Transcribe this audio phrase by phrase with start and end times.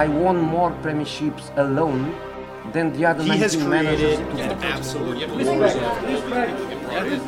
[0.00, 2.14] I won more premierships alone
[2.72, 4.16] than the other He 19 has managers.
[4.16, 5.28] created an absolute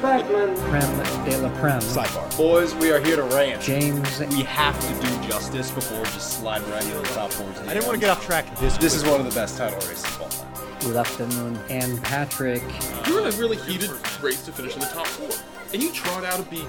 [0.00, 1.80] Prem de la Prem.
[1.82, 2.34] sidebar.
[2.38, 3.60] Boys, we are here to rant.
[3.60, 7.68] James We have to do justice before we just slide right into the top 14.
[7.68, 8.78] I didn't want to get off track this.
[8.78, 10.48] This is one of the best title races of all time.
[10.80, 11.60] Good afternoon.
[11.68, 12.62] And Patrick.
[13.06, 13.90] You're in a really heated
[14.22, 15.28] race to finish in the top four,
[15.74, 16.68] and you trot out a B team.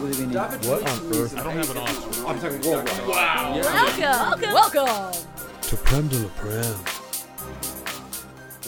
[0.00, 0.36] Good evening.
[0.36, 1.38] What on earth?
[1.38, 2.26] I don't have an option.
[2.26, 3.06] I'm talking worldwide.
[3.06, 3.60] Wow.
[3.62, 5.33] Welcome, welcome.
[5.68, 6.74] To Prem de la Prem.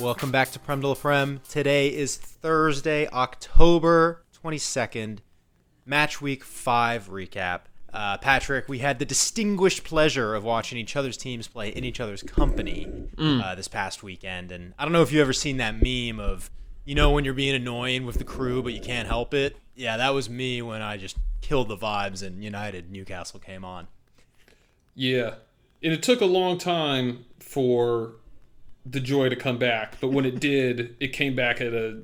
[0.01, 1.41] Welcome back to Prem de la Prem.
[1.49, 5.19] Today is Thursday, October 22nd,
[5.85, 7.63] match week 5 recap.
[7.93, 12.01] Uh, Patrick, we had the distinguished pleasure of watching each other's teams play in each
[12.01, 12.87] other's company
[13.19, 14.51] uh, this past weekend.
[14.51, 16.51] And I don't know if you've ever seen that meme of,
[16.85, 19.57] you know, when you're being annoying with the crew, but you can't help it.
[19.75, 23.89] Yeah, that was me when I just killed the vibes and United Newcastle came on.
[24.95, 25.35] Yeah,
[25.83, 28.13] and it took a long time for
[28.85, 32.03] the joy to come back, but when it did, it came back at a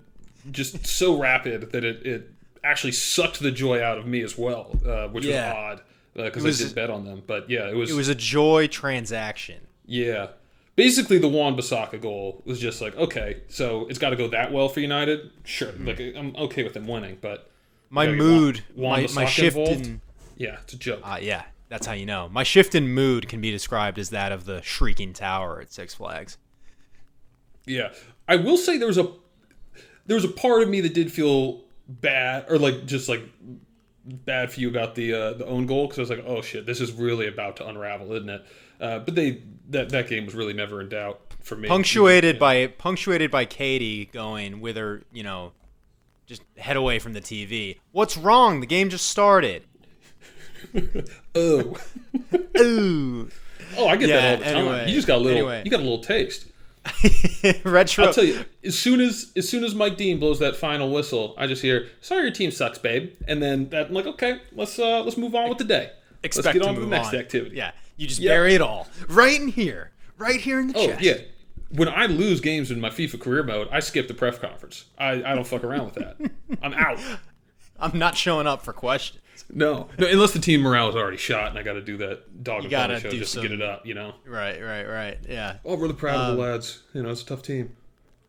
[0.51, 2.31] just so rapid that it, it
[2.65, 5.53] actually sucked the joy out of me as well, uh, which Yeah.
[5.53, 5.83] was odd
[6.27, 7.23] because was- I did bet on them.
[7.27, 9.61] But yeah, it was, It was a joy transaction.
[9.87, 10.29] yeah.
[10.75, 14.71] Basically, the Wan-Bissaka goal was just like, okay, so it's got to go that well
[14.71, 15.31] for United.
[15.45, 17.51] Sure, like I'm okay with them winning, but
[17.91, 20.01] My mood, want my, my shift in.
[20.39, 21.01] yeah, it's a joke.
[21.05, 22.29] Uh, yeah, that's how you know.
[22.29, 25.95] My shift in mood can be described as that of the shrieking tower at Six
[25.95, 26.37] Flags.
[27.65, 27.95] Yeah,
[28.29, 29.11] I will say there was a
[30.05, 33.23] there was a part of me that did feel bad or like just like
[34.05, 36.67] bad for you about the uh, the own goal because I was like, oh shit,
[36.67, 38.45] this is really about to unravel, isn't it?
[38.79, 41.69] Uh, but they that that game was really never in doubt for me.
[41.69, 45.53] Punctuated by punctuated by Katie going with her, you know,
[46.27, 47.79] just head away from the TV.
[47.93, 48.61] What's wrong?
[48.61, 49.65] The game just started.
[51.35, 51.77] Oh,
[52.59, 53.29] Ooh,
[53.77, 54.57] oh, I get Yeah, that all the time.
[54.57, 55.39] anyway, you just got a little.
[55.39, 55.63] anyway.
[55.65, 56.47] You got a little taste.
[57.65, 58.07] retro.
[58.07, 61.35] I'll tell you, as soon as as soon as Mike Dean blows that final whistle,
[61.39, 64.79] I just hear, "Sorry, your team sucks, babe," and then that I'm like, okay, let's
[64.79, 65.91] uh let's move on with the day.
[66.23, 67.17] expect let's get to on to the next on.
[67.17, 67.57] activity.
[67.57, 68.31] Yeah, you just Yep.
[68.31, 71.03] bury it all right in here, right here in the Oh chest.
[71.03, 71.15] yeah.
[71.71, 74.85] When I lose games in my FIFA career mode, I skip the press conference.
[74.99, 76.17] I, I don't fuck around with that.
[76.63, 76.99] I'm out.
[77.81, 79.22] I'm not showing up for questions.
[79.51, 82.43] No, no, unless the team morale is already shot, and I got to do that
[82.43, 83.87] dog and pony show just to get it up.
[83.87, 84.15] You know.
[84.27, 85.19] Right, right, right.
[85.29, 85.59] Yeah.
[85.65, 86.83] Oh, really proud Um, of the lads.
[86.95, 87.77] You know, it's a tough team.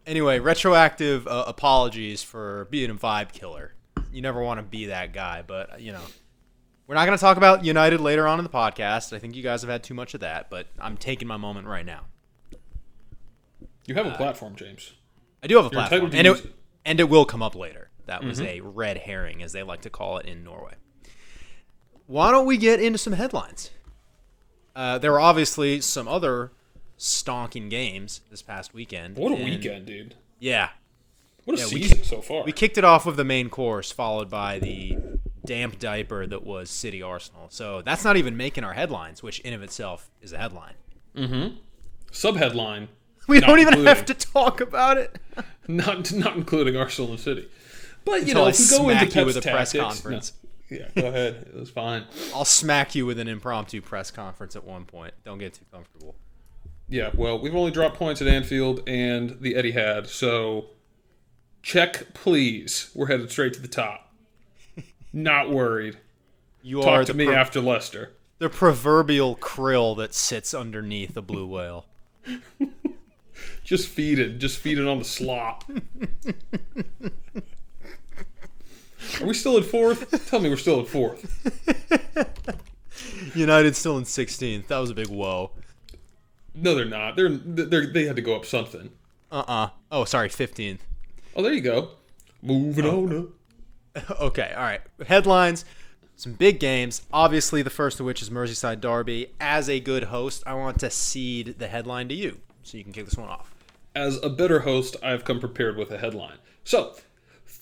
[0.06, 3.74] Anyway, retroactive uh, apologies for being a vibe killer.
[4.12, 6.02] You never want to be that guy, but you know,
[6.88, 9.14] we're not going to talk about United later on in the podcast.
[9.14, 11.68] I think you guys have had too much of that, but I'm taking my moment
[11.68, 12.02] right now.
[13.86, 14.94] You have a platform, James.
[15.42, 16.38] I do have a You're platform, and it, it.
[16.38, 16.48] Mm-hmm.
[16.86, 17.90] and it will come up later.
[18.06, 20.74] That was a red herring, as they like to call it in Norway.
[22.08, 23.70] Why don't we get into some headlines?
[24.76, 26.52] Uh, there were obviously some other
[26.98, 29.18] stonking games this past weekend.
[29.18, 30.16] What a and- weekend, dude.
[30.40, 30.70] Yeah,
[31.46, 32.44] What a Yeah, season so far.
[32.44, 34.98] We kicked it off with the main course, followed by the
[35.46, 37.48] damp diaper that was City Arsenal.
[37.50, 40.76] So that's not even making our headlines, which in of itself is a headline.
[41.16, 41.58] Mhm.
[42.12, 42.88] Subheadline:
[43.28, 45.18] We don't even have to talk about it.
[45.68, 47.48] not not including Arsenal and City.
[48.06, 50.34] But you Until know, I if we go into you with Pep's a press conference.
[50.44, 51.48] No, yeah, go ahead.
[51.54, 52.06] It was fine.
[52.34, 55.14] I'll smack you with an impromptu press conference at one point.
[55.24, 56.16] Don't get too comfortable.
[56.90, 60.66] Yeah, well, we've only dropped points at Anfield and the Etihad, so
[61.62, 62.92] check, please.
[62.94, 64.12] We're headed straight to the top.
[65.14, 65.98] Not worried.
[66.62, 68.12] You are Talk the, to me pro- after Leicester.
[68.40, 71.86] the proverbial krill that sits underneath a blue whale.
[73.64, 74.38] Just feed it.
[74.40, 75.64] Just feed it on the slop.
[79.22, 80.28] Are we still in fourth?
[80.30, 81.26] Tell me we're still in fourth.
[83.36, 84.68] United still in 16th.
[84.68, 85.52] That was a big whoa.
[86.56, 87.16] No, they're not.
[87.16, 88.92] They're, they're they had to go up something.
[89.32, 89.70] Uh-uh.
[89.92, 90.80] Oh, sorry, 15th.
[91.36, 91.90] Oh, there you go.
[92.42, 93.04] Moving Oh.
[93.04, 93.26] on up.
[94.20, 94.82] Okay, all right.
[95.08, 95.66] Headlines.
[96.16, 97.04] Some big games.
[97.12, 99.28] Obviously, the first of which is Merseyside Derby.
[99.40, 102.94] As a good host, I want to cede the headline to you, so you can
[102.94, 103.54] kick this one off.
[103.96, 106.38] As a better host, I've come prepared with a headline.
[106.64, 106.96] So,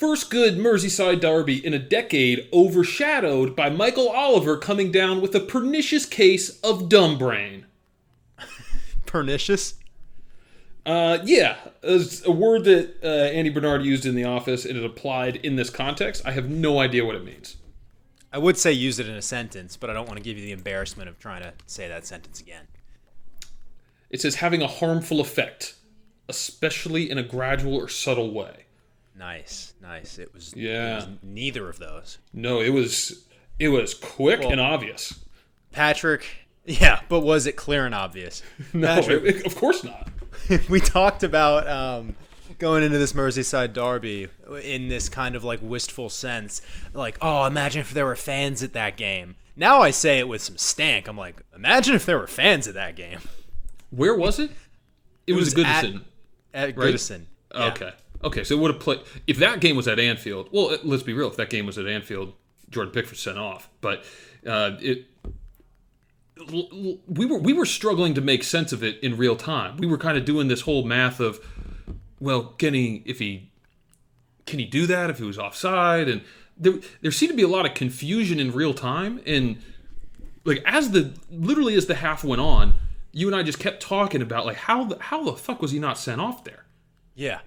[0.02, 5.40] first good Merseyside derby in a decade overshadowed by Michael Oliver coming down with a
[5.40, 7.68] pernicious case of dumb brain.
[9.06, 9.76] Pernicious.
[10.88, 14.84] Uh, yeah, it's a word that uh, Andy Bernard used in the office and it
[14.84, 16.24] applied in this context.
[16.26, 17.58] I have no idea what it means.
[18.34, 20.44] I would say use it in a sentence, but I don't want to give you
[20.44, 22.66] the embarrassment of trying to say that sentence again.
[24.10, 25.76] It says having a harmful effect,
[26.28, 28.61] especially in a gradual or subtle way.
[29.22, 30.18] Nice, nice.
[30.18, 30.94] It was, Yeah.
[30.94, 32.18] it was neither of those.
[32.34, 33.24] No, it was
[33.60, 35.20] it was quick Well- and obvious.
[35.72, 36.26] Patrick,
[36.66, 38.42] Yeah, but was it clear and obvious?
[38.74, 40.10] No, Patrick, it- of course not.
[40.70, 42.16] we talked about um,
[42.58, 44.28] going into this Merseyside derby
[44.64, 46.64] in this kind of like wistful sense,
[46.96, 49.36] like, oh, imagine if there were fans at that game.
[49.56, 51.08] Now I say it with some stank.
[51.08, 53.20] I'm like, imagine if there were fans at that game.
[53.92, 54.50] Where was it?
[55.28, 56.02] It, was, was at Goodison.
[56.56, 56.96] At Right.
[56.96, 57.26] Goodison.
[57.54, 57.66] Yeah.
[57.68, 57.92] Okay.
[58.24, 60.50] Okay, so it would have played if that game was at Anfield.
[60.52, 61.28] Well, let's be real.
[61.28, 62.34] If that game was at Anfield,
[62.70, 63.70] Jordan Pickford sent off.
[63.82, 64.04] But
[64.46, 65.08] uh, it,
[66.50, 69.78] we were we were struggling to make sense of it in real time.
[69.78, 71.40] We were kind of doing this whole math of,
[72.20, 73.52] well, can he if he
[74.46, 76.08] can he do that if he was offside?
[76.08, 76.22] And
[76.58, 79.22] there there seemed to be a lot of confusion in real time.
[79.26, 79.62] And
[80.46, 82.76] like as the literally as the half went on,
[83.12, 85.80] you and I just kept talking about like how the, how the fuck was he
[85.80, 86.66] not sent off there?
[87.14, 87.40] Yeah.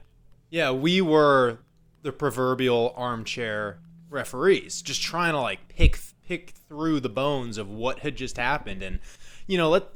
[0.51, 1.59] Yeah, we were
[2.03, 3.79] the proverbial armchair
[4.11, 8.83] referees, just trying to like pick pick through the bones of what had just happened
[8.83, 8.99] and
[9.47, 9.89] you know, let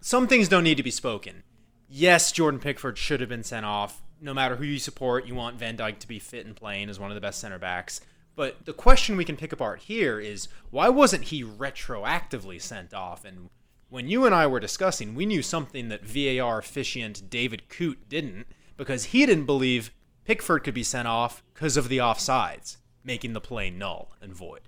[0.00, 1.42] some things don't need to be spoken.
[1.88, 4.02] Yes, Jordan Pickford should have been sent off.
[4.20, 6.98] No matter who you support, you want Van Dijk to be fit and playing as
[6.98, 8.00] one of the best center backs.
[8.34, 13.24] But the question we can pick apart here is why wasn't he retroactively sent off?
[13.24, 13.48] And
[13.88, 18.46] when you and I were discussing, we knew something that VAR officiant David Coote didn't
[18.78, 19.90] because he didn't believe
[20.24, 24.60] Pickford could be sent off because of the offsides, making the play null and void.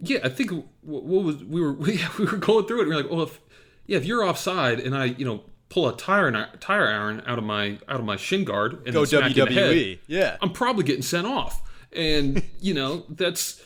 [0.00, 0.50] Yeah, I think
[0.80, 2.82] what, was we were we, we were going through it.
[2.82, 3.40] And we are like, well, if
[3.86, 7.38] yeah, if you're offside and I you know pull a tire and tire iron out
[7.38, 9.98] of my out of my shin guard and Go then smack in the head, WWE.
[10.06, 10.36] Yeah.
[10.40, 11.62] I'm probably getting sent off.
[11.92, 13.62] And you know that's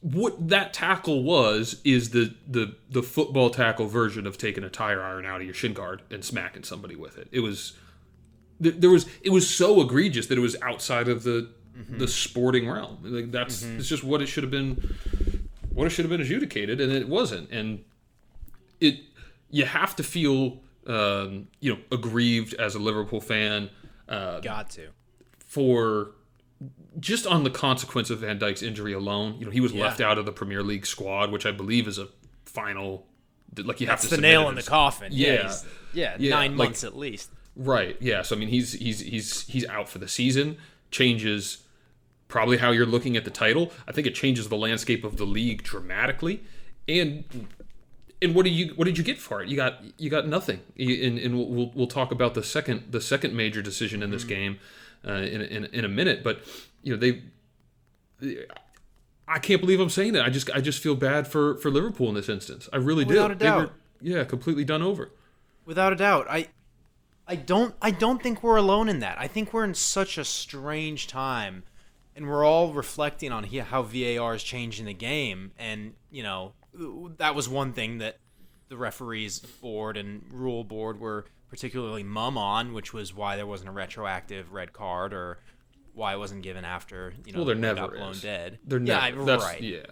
[0.00, 5.02] what that tackle was is the the the football tackle version of taking a tire
[5.02, 7.28] iron out of your shin guard and smacking somebody with it.
[7.30, 7.74] It was
[8.60, 11.50] there was it was so egregious that it was outside of the
[11.88, 12.98] the sporting realm.
[13.02, 14.94] Like that's it's just what it should have been
[15.72, 17.50] what it should have been adjudicated and it wasn't.
[17.50, 17.84] And
[18.80, 19.00] it
[19.50, 23.70] you have to feel um, you know aggrieved as a Liverpool fan
[24.08, 24.88] uh, Got to.
[25.38, 26.12] for
[27.00, 29.36] just on the consequence of Van Dijk's injury alone.
[29.38, 29.84] You know, he was Yeah.
[29.84, 32.08] left out of the Premier League squad, which I believe is a
[32.44, 33.06] final.
[33.56, 35.12] Like you have That's to the nail in the coffin.
[35.12, 35.32] Yeah.
[35.32, 35.54] Yeah.
[35.94, 37.30] Yeah, Yeah, nine like- months at least.
[37.56, 37.96] Right.
[38.00, 38.22] Yeah.
[38.22, 40.56] So I mean, he's he's he's he's out for the season.
[40.90, 41.58] Changes
[42.28, 43.70] probably how you're looking at the title.
[43.86, 46.42] I think it changes the landscape of the league dramatically.
[46.88, 47.24] And
[48.22, 49.48] and what do you what did you get for it?
[49.48, 50.60] You got you got nothing.
[50.78, 54.58] And, and we'll- we'll talk about the second the second major decision in this game
[55.06, 56.22] uh, in, in in a minute.
[56.24, 56.40] But
[56.82, 57.22] you know they.
[59.28, 60.24] I can't believe I'm saying that.
[60.24, 62.68] I just I just feel bad for for Liverpool in this instance.
[62.72, 63.32] I really Without do.
[63.34, 63.72] a They were- doubt.
[64.00, 65.10] yeah, completely done over.
[65.64, 66.26] Without a doubt.
[66.28, 66.48] I
[67.26, 69.16] I don't I don't think we're alone in that.
[69.18, 71.62] I think we're in such a strange time
[72.16, 76.52] and we're all reflecting on how VAR is changing the game and, you know,
[77.18, 78.18] that was one thing that
[78.68, 83.68] the referees board and rule board were particularly mum on, which was why there wasn't
[83.68, 85.38] a retroactive red card or
[85.94, 88.22] why it wasn't given after, you know, Well, there they never got blown is.
[88.22, 88.58] dead.
[88.66, 89.24] They're yeah, never.
[89.24, 89.58] that's, right.
[89.58, 89.82] Um, Yeah.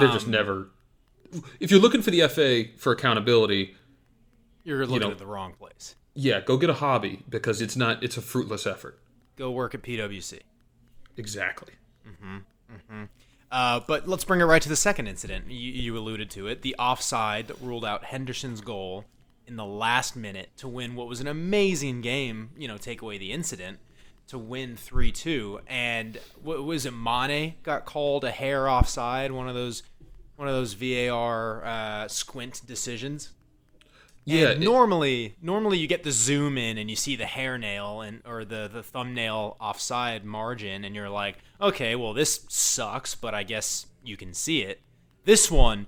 [0.00, 0.70] They're just never.
[1.60, 3.76] If you're looking for the FA for accountability,
[4.64, 5.94] You're looking know- at the wrong place.
[6.14, 8.02] Yeah, go get a hobby because it's not.
[8.02, 8.98] It's a fruitless effort.
[9.36, 10.40] Go work at PwC.
[11.16, 11.74] Exactly.
[12.08, 12.36] Mm-hmm.
[12.72, 13.04] Mm-hmm.
[13.50, 15.48] Uh, but let's bring it right to the second incident.
[15.48, 16.62] You, you alluded to it.
[16.62, 19.04] The offside that ruled out Henderson's goal
[19.46, 23.18] in the last minute to win what was an amazing game, you know, take away
[23.18, 23.78] the incident,
[24.28, 25.60] to win 3 2.
[25.66, 26.92] And what was it?
[26.92, 29.82] Mane got called a hair offside, one of those.
[30.36, 33.30] One of those VAR uh, squint decisions.
[34.24, 34.50] Yeah.
[34.50, 38.22] It- normally, normally you get the zoom in and you see the hair nail and
[38.24, 43.42] or the the thumbnail offside margin, and you're like, okay, well this sucks, but I
[43.42, 44.80] guess you can see it.
[45.24, 45.86] This one,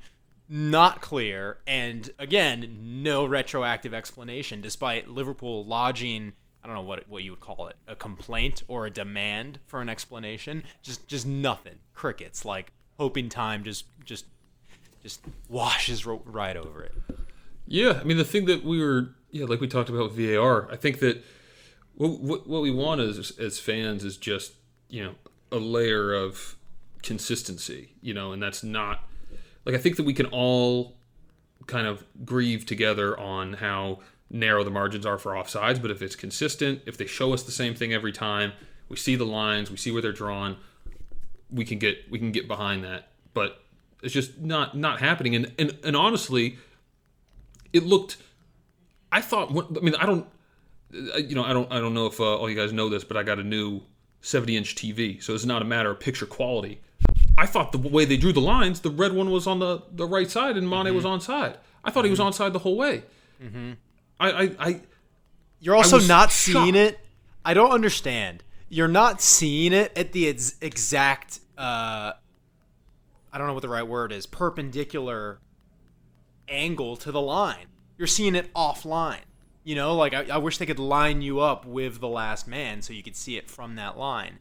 [0.49, 6.33] not clear, and again, no retroactive explanation, despite Liverpool lodging.
[6.63, 9.81] I don't know what what you would call it, a complaint or a demand for
[9.81, 10.65] an explanation.
[10.83, 12.45] Just just nothing, crickets.
[12.45, 14.27] Like hoping time just just
[15.03, 16.93] just washes ro- right over it.
[17.67, 20.71] Yeah, I mean the thing that we were yeah, like we talked about with VAR.
[20.71, 21.25] I think that
[21.95, 24.53] what what, what we want as as fans is just
[24.89, 25.15] you know
[25.51, 26.57] a layer of
[27.03, 29.09] consistency, you know, and that's not
[29.65, 30.97] like I think that we can all
[31.67, 36.17] kind of grieve together on how narrow the margins are for offsides, but if it's
[36.17, 38.53] consistent, if they show us the same thing every time,
[38.89, 40.57] we see the lines, we see where they're drawn,
[41.51, 43.09] we can get we can get behind that.
[43.35, 43.61] But
[44.03, 46.59] it's just not not happening and and, and honestly
[47.77, 48.17] it looked
[49.13, 50.27] i thought i mean i don't
[51.15, 53.05] uh, you know i don't i don't know if uh, all you guys know this
[53.05, 53.81] but i got a new
[54.23, 56.81] 70 inch tv so it's not a matter of picture quality
[57.39, 60.07] I thought the way they drew the lines, the red one was on the, the
[60.07, 61.13] right side and Mane was Mm-hmm.
[61.13, 61.59] on side.
[61.85, 63.03] I thought he was on side the whole way.
[64.19, 64.81] I, I, I
[65.61, 66.33] You're also was not shocked.
[66.65, 66.99] seeing it.
[67.45, 68.43] I don't understand.
[68.71, 71.41] You're not seeing it at the ex- exact.
[71.59, 72.13] Uh,
[73.31, 74.25] I don't know what the right word is.
[74.25, 75.39] Perpendicular
[76.49, 77.67] angle to the line.
[77.99, 79.21] You're seeing it offline.
[79.65, 82.83] You know, like I, I wish they could line you up with the last man
[82.83, 84.39] so you could see it from that line.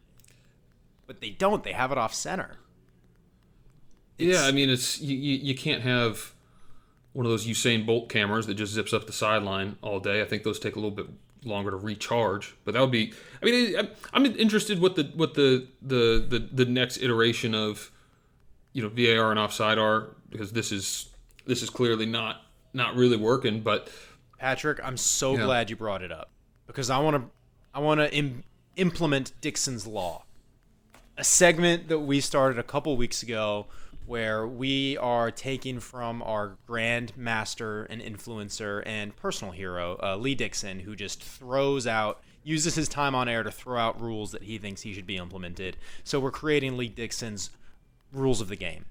[1.06, 1.64] But they don't.
[1.64, 2.58] They have it off center.
[4.18, 6.32] Yeah, I mean, it's you, you, you can't have
[7.12, 10.22] one of those Usain Bolt cameras that just zips up the sideline all day.
[10.22, 11.06] I think those take a little bit
[11.44, 13.12] longer to recharge, but that would be.
[13.42, 17.90] I mean, I'm, I'm interested what the what the, the the the next iteration of
[18.72, 21.08] you know VAR and offside are because this is
[21.46, 23.60] this is clearly not not really working.
[23.60, 23.88] But
[24.38, 25.44] Patrick, I'm so Yeah.
[25.44, 26.30] glad you brought it up
[26.66, 27.30] because I want to
[27.74, 28.44] I want to Im-
[28.76, 30.24] implement Dixon's law.
[31.18, 33.66] A segment that we started a couple weeks ago
[34.04, 40.34] where we are taking from our grand master and influencer and personal hero, uh, Lee
[40.34, 44.44] Dixon, who just throws out uses his time on air to throw out rules that
[44.44, 45.76] he thinks he should be implemented.
[46.04, 47.50] So we're creating Lee Dixon's
[48.12, 48.84] rules of the game.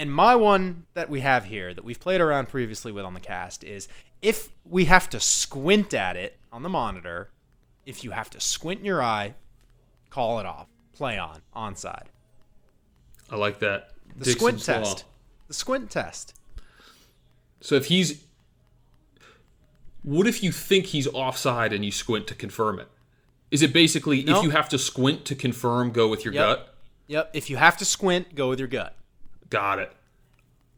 [0.00, 3.20] And my one that we have here that we've played around previously with on the
[3.20, 3.86] cast is
[4.22, 7.28] if we have to squint at it on the monitor,
[7.84, 9.34] if you have to squint in your eye,
[10.08, 10.68] call it off.
[10.94, 12.06] Play on, onside.
[13.30, 14.84] I like that The Dixon's squint Law.
[14.88, 15.04] test.
[15.48, 16.34] The squint test.
[17.60, 18.24] So if he's,
[20.02, 22.88] what if you think he's offside and you squint to confirm it?
[23.50, 26.42] Is it basically if you have to squint to confirm, go with your Yep.
[26.42, 26.74] gut?
[27.08, 27.30] Yep.
[27.34, 28.96] If you have to squint, go with your gut.
[29.50, 29.92] Got it.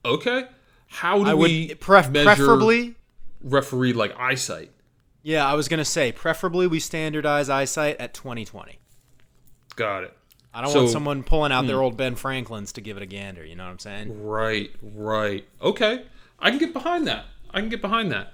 [0.05, 0.45] Okay.
[0.89, 2.95] How do I we pref- measure preferably.
[3.43, 4.71] referee like eyesight?
[5.23, 8.79] Yeah, I was gonna say preferably we standardize eyesight at 2020.
[9.77, 10.17] Got it.
[10.53, 11.83] I don't So- want someone pulling out their Hmm.
[11.85, 13.45] old Ben Franklins to give it a gander.
[13.45, 14.23] You know what I'm saying?
[14.27, 15.47] Right, right.
[15.63, 16.05] Okay.
[16.39, 17.27] I can get behind that.
[17.55, 18.32] I can get behind that.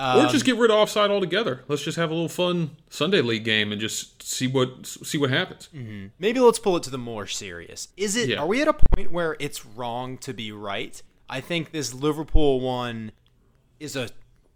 [0.00, 1.62] Or Um, just get rid of offside altogether.
[1.68, 5.30] Let's just have a little fun Sunday league game and just see what see what
[5.30, 5.68] happens.
[6.18, 7.88] maybe let's pull it to the more serious.
[7.96, 8.28] Is it?
[8.30, 8.38] Yeah.
[8.38, 11.02] Are we at a point where it's wrong to be right?
[11.28, 13.12] I think this Liverpool one
[13.78, 14.08] is a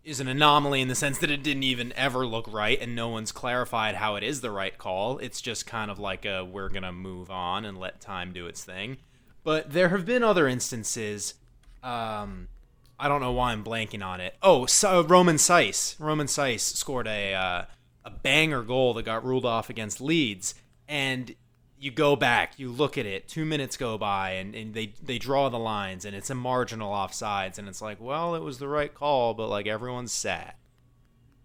[0.03, 3.09] is an anomaly in the sense that it didn't even ever look right, and no
[3.09, 5.19] one's clarified how it is the right call.
[5.19, 8.65] It's just kind of like a we're gonna move on and let time do its
[8.65, 8.99] thing.
[9.43, 11.35] But there have been other instances.
[11.83, 12.49] Um,
[13.05, 14.35] I don't know why I'm blanking on it.
[14.43, 15.95] Oh, so Romain Saïss.
[16.01, 17.65] Romain Saïss scored a uh,
[18.03, 20.55] a banger goal that got ruled off against Leeds,
[20.89, 21.35] and
[21.79, 25.19] you go back, you look at it, two minutes go by, and, and they they
[25.19, 28.69] draw the lines, and it's a marginal offsides, and it's like, well, it was the
[28.69, 30.55] right call, but like everyone's sad,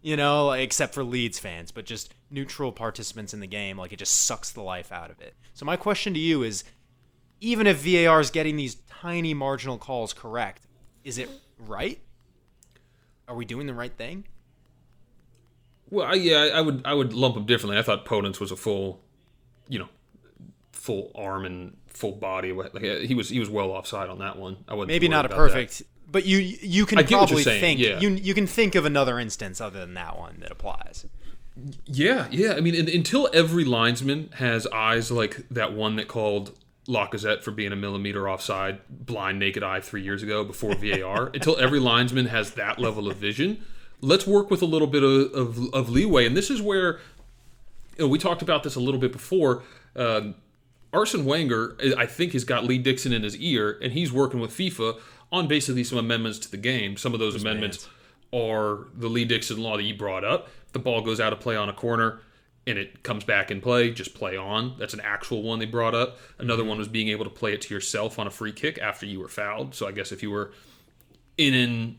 [0.02, 3.92] you know, like, except for Leeds fans, but just neutral participants in the game, like
[3.92, 5.36] it just sucks the life out of it.
[5.56, 6.64] So my question to you is,
[7.42, 10.66] even if VAR is getting these tiny marginal calls correct,
[11.04, 12.00] is it right?
[13.28, 14.26] Are we doing the right thing?
[15.90, 17.78] Well, I, yeah, I would I would lump him differently.
[17.78, 19.02] I thought Podence was a full,
[19.68, 19.90] you know,
[20.72, 22.52] full arm and full body.
[22.52, 24.58] Like uh, he was he was well offside on that one.
[24.68, 24.90] I wouldn't.
[24.90, 25.54] Maybe not a about that.
[25.54, 28.00] perfect, but you you can I get what you're probably saying, think yeah.
[28.00, 31.06] you you can think of another instance other than that one that applies.
[31.86, 32.54] Yeah, yeah.
[32.54, 36.58] I mean, un- until every linesman has eyes like that one that called
[36.90, 41.28] Lacazette for being a millimeter offside, blind naked eye three years ago before VAR.
[41.34, 43.64] until every linesman has that level of vision,
[44.02, 46.26] let's work with a little bit of, of, of leeway.
[46.26, 47.00] And this is where
[47.98, 49.62] you know, we talked about this a little bit before.
[49.96, 50.36] Um,
[50.92, 54.52] Arsene Wenger, I think, has got Lee Dixon in his ear, and he's working with
[54.52, 55.00] FIFA
[55.32, 56.98] on basically some amendments to the game.
[56.98, 57.88] Some of those amendments
[58.34, 60.50] are the Lee Dixon law that you brought up.
[60.72, 62.22] The ball goes out of play on a corner
[62.70, 64.76] and it comes back in play, just play on.
[64.78, 66.18] That's an actual one they brought up.
[66.38, 69.06] Another one was being able to play it to yourself on a free kick after
[69.06, 69.76] you were fouled.
[69.76, 70.52] So I guess if you were
[71.38, 71.98] in and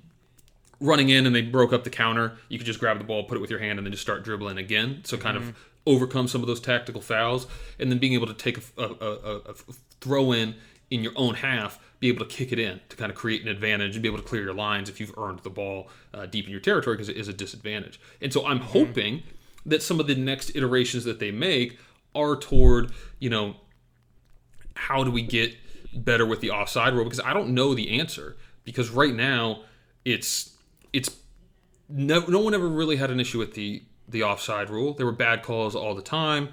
[0.80, 3.36] running in and they broke up the counter, you could just grab the ball, put
[3.36, 5.02] it with your hand, and then just start dribbling again.
[5.04, 7.46] So kind of overcome some of those tactical fouls,
[7.78, 9.54] and then being able to take a, a, a, a
[10.00, 10.54] throw in
[10.90, 13.48] in your own half, be able to kick it in to kind of create an
[13.48, 16.46] advantage and be able to clear your lines if you've earned the ball uh, deep
[16.46, 18.00] in your territory because it is a disadvantage.
[18.20, 19.22] And so I'm hoping
[19.66, 21.78] that some of the next iterations that they make
[22.14, 23.56] are toward you know
[24.74, 25.54] how do we get
[25.92, 29.62] better with the offside rule because I don't know the answer because right now
[30.04, 30.56] it's
[30.92, 31.16] it's
[31.88, 34.94] no, no one ever really had an issue with the the offside rule.
[34.94, 36.50] There were bad calls all the time.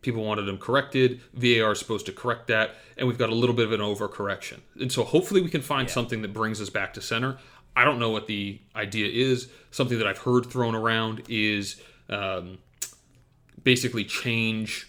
[0.00, 1.20] People wanted them corrected.
[1.32, 4.60] VAR is supposed to correct that, and we've got a little bit of an overcorrection.
[4.80, 7.38] And so hopefully we can find something that brings us back to center.
[7.74, 9.48] I don't know what the idea is.
[9.70, 12.58] Something that I've heard thrown around is um,
[13.62, 14.88] basically change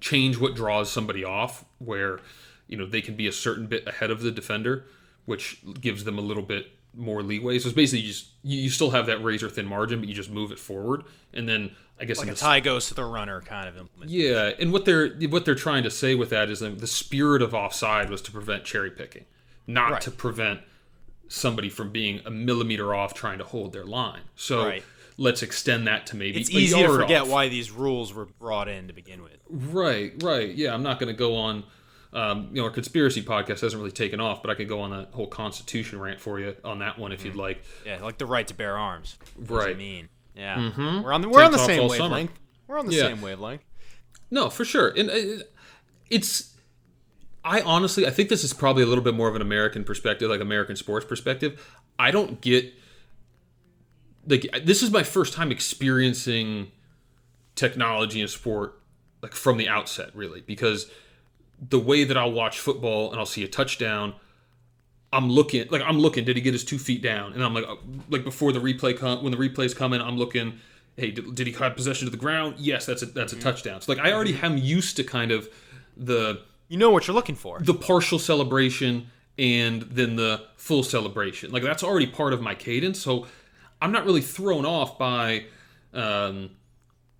[0.00, 2.20] change what draws somebody off, where
[2.68, 4.84] you know they can be a certain bit ahead of the defender,
[5.26, 7.58] which gives them a little bit more leeway.
[7.58, 10.30] So it's basically you just you, still have that razor thin margin, but you just
[10.30, 13.04] move it forward, and then I guess Like in a the tie goes to the
[13.04, 14.10] runner kind of implement.
[14.10, 17.42] yeah, and what they're what they're trying to say with that is that the spirit
[17.42, 19.24] of offside was to prevent cherry picking,
[19.66, 20.00] not Right.
[20.02, 20.60] to prevent
[21.28, 24.20] somebody from being a millimeter off trying to hold their line.
[24.36, 24.84] So Right.
[25.22, 27.28] Let's extend that to maybe It's a easy to forget off.
[27.28, 29.36] why these rules were brought in to begin with.
[29.48, 30.52] Right, right.
[30.52, 31.64] Yeah, I'm not going to go on.
[32.12, 34.90] Um, you know, our conspiracy podcast hasn't really taken off, but I could go on
[34.90, 37.62] that whole Constitution rant for you on that one if you'd like.
[37.86, 39.16] Yeah, like the right to bear arms.
[39.36, 39.78] What does Right.
[39.78, 40.08] mean?
[40.34, 41.02] Yeah, mm-hmm.
[41.02, 42.02] we're on the we're Tank on the same all summer.
[42.16, 42.38] wavelength.
[42.66, 43.02] We're on the Yeah.
[43.02, 43.62] same wavelength.
[44.30, 44.88] No, for sure.
[44.88, 45.44] And uh,
[46.10, 46.54] it's
[47.44, 50.28] I honestly I think this is probably a little bit more of an American perspective,
[50.30, 51.64] like American sports perspective.
[51.98, 52.72] I don't get
[54.26, 56.70] like this is my first time experiencing
[57.54, 58.80] technology in sport
[59.22, 60.90] like from the outset really because
[61.68, 64.14] the way that I'll watch football and I'll see a touchdown
[65.12, 67.34] I'm looking like I'm looking did he get his 2 feet down?
[67.34, 67.76] And I'm like uh,
[68.08, 70.58] like before the replay come when the replay's coming I'm looking
[70.96, 72.54] hey did, did he have possession to the ground?
[72.58, 73.80] Yes that's a that's a touchdown.
[73.80, 75.48] So like I already am used to kind of
[75.96, 77.60] the You know what you're looking for.
[77.60, 81.50] the partial celebration and then the full celebration.
[81.50, 83.26] Like that's already part of my cadence, so
[83.82, 85.44] I'm not really thrown off by,
[85.92, 86.50] um,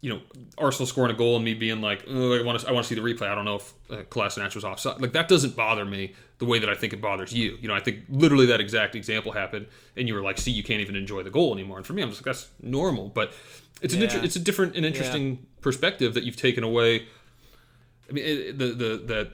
[0.00, 0.20] you know,
[0.56, 2.94] Arsenal scoring a goal and me being like, oh, I want to, I want to
[2.94, 3.28] see the replay.
[3.28, 5.00] I don't know if uh, Kolasinac was offside.
[5.00, 7.58] Like that doesn't bother me the way that I think it bothers you.
[7.60, 9.66] You know, I think literally that exact example happened,
[9.96, 11.78] and you were like, see, you can't even enjoy the goal anymore.
[11.78, 13.08] And for me, I'm just like, that's normal.
[13.08, 13.32] But
[13.80, 17.06] it's an inter- it's a different and interesting perspective that you've taken away.
[18.08, 19.32] I mean, it, the the that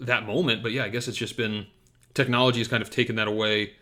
[0.00, 1.66] that moment, but yeah, I guess it's just been
[2.14, 3.74] technology has kind of taken that away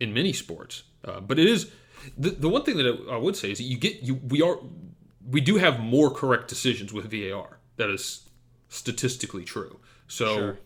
[0.00, 0.84] in many sports.
[1.04, 1.70] Uh, but it is
[2.16, 4.58] the, the one thing that I, would say is that you get you we are
[5.28, 7.58] we do have more correct decisions with VAR.
[7.76, 8.28] That is
[8.68, 9.78] statistically true.
[10.08, 10.58] So Sure.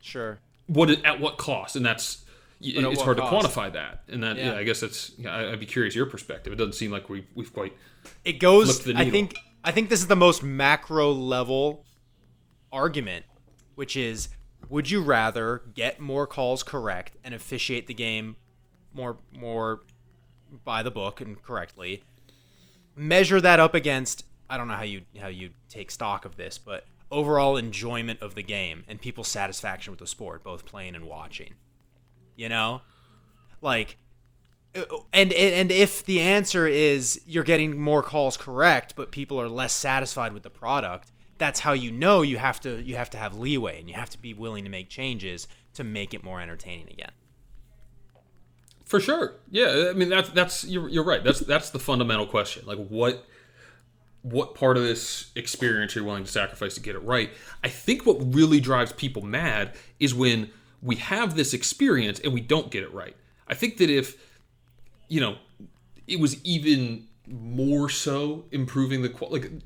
[0.00, 0.38] Sure.
[0.66, 1.76] what at what cost?
[1.76, 2.24] And that's
[2.60, 3.46] it- it's hard cost?
[3.46, 4.04] to quantify that.
[4.08, 4.52] And that Yeah.
[4.52, 6.52] yeah, I guess that's yeah, I- I'd be curious your perspective.
[6.52, 7.76] It doesn't seem like we we've quite
[8.24, 8.86] It goes.
[8.94, 9.34] I think.
[9.66, 11.86] I think this is the most macro level
[12.70, 13.24] argument,
[13.74, 14.28] which is:
[14.68, 18.36] Would you rather get more calls correct and officiate the game
[18.92, 19.80] more more
[20.64, 22.02] by the book and correctly?
[22.96, 24.24] Measure that up against.
[24.48, 28.34] I don't know how you how you take stock of this, but overall enjoyment of
[28.34, 31.54] the game and people's satisfaction with the sport, both playing and watching.
[32.36, 32.82] You know,
[33.64, 33.96] like
[34.76, 39.48] uh, and and if the answer is you're getting more calls correct but people are
[39.48, 43.16] less satisfied with the product that's how you know you have to you have to
[43.16, 46.40] have leeway and you have to be willing to make changes to make it more
[46.40, 47.10] entertaining again
[48.94, 49.34] For sure.
[49.50, 51.24] Yeah, I mean that's that's you're, you're right.
[51.24, 52.64] That's that's the fundamental question.
[52.64, 53.26] Like what
[54.22, 57.32] what part of this experience you're willing to sacrifice to get it right.
[57.64, 60.48] I think what really drives people mad is when
[60.80, 63.16] we have this experience and we don't get it right.
[63.48, 64.16] I think that if
[65.08, 65.38] you know
[66.06, 69.62] it was even more so improving the quality like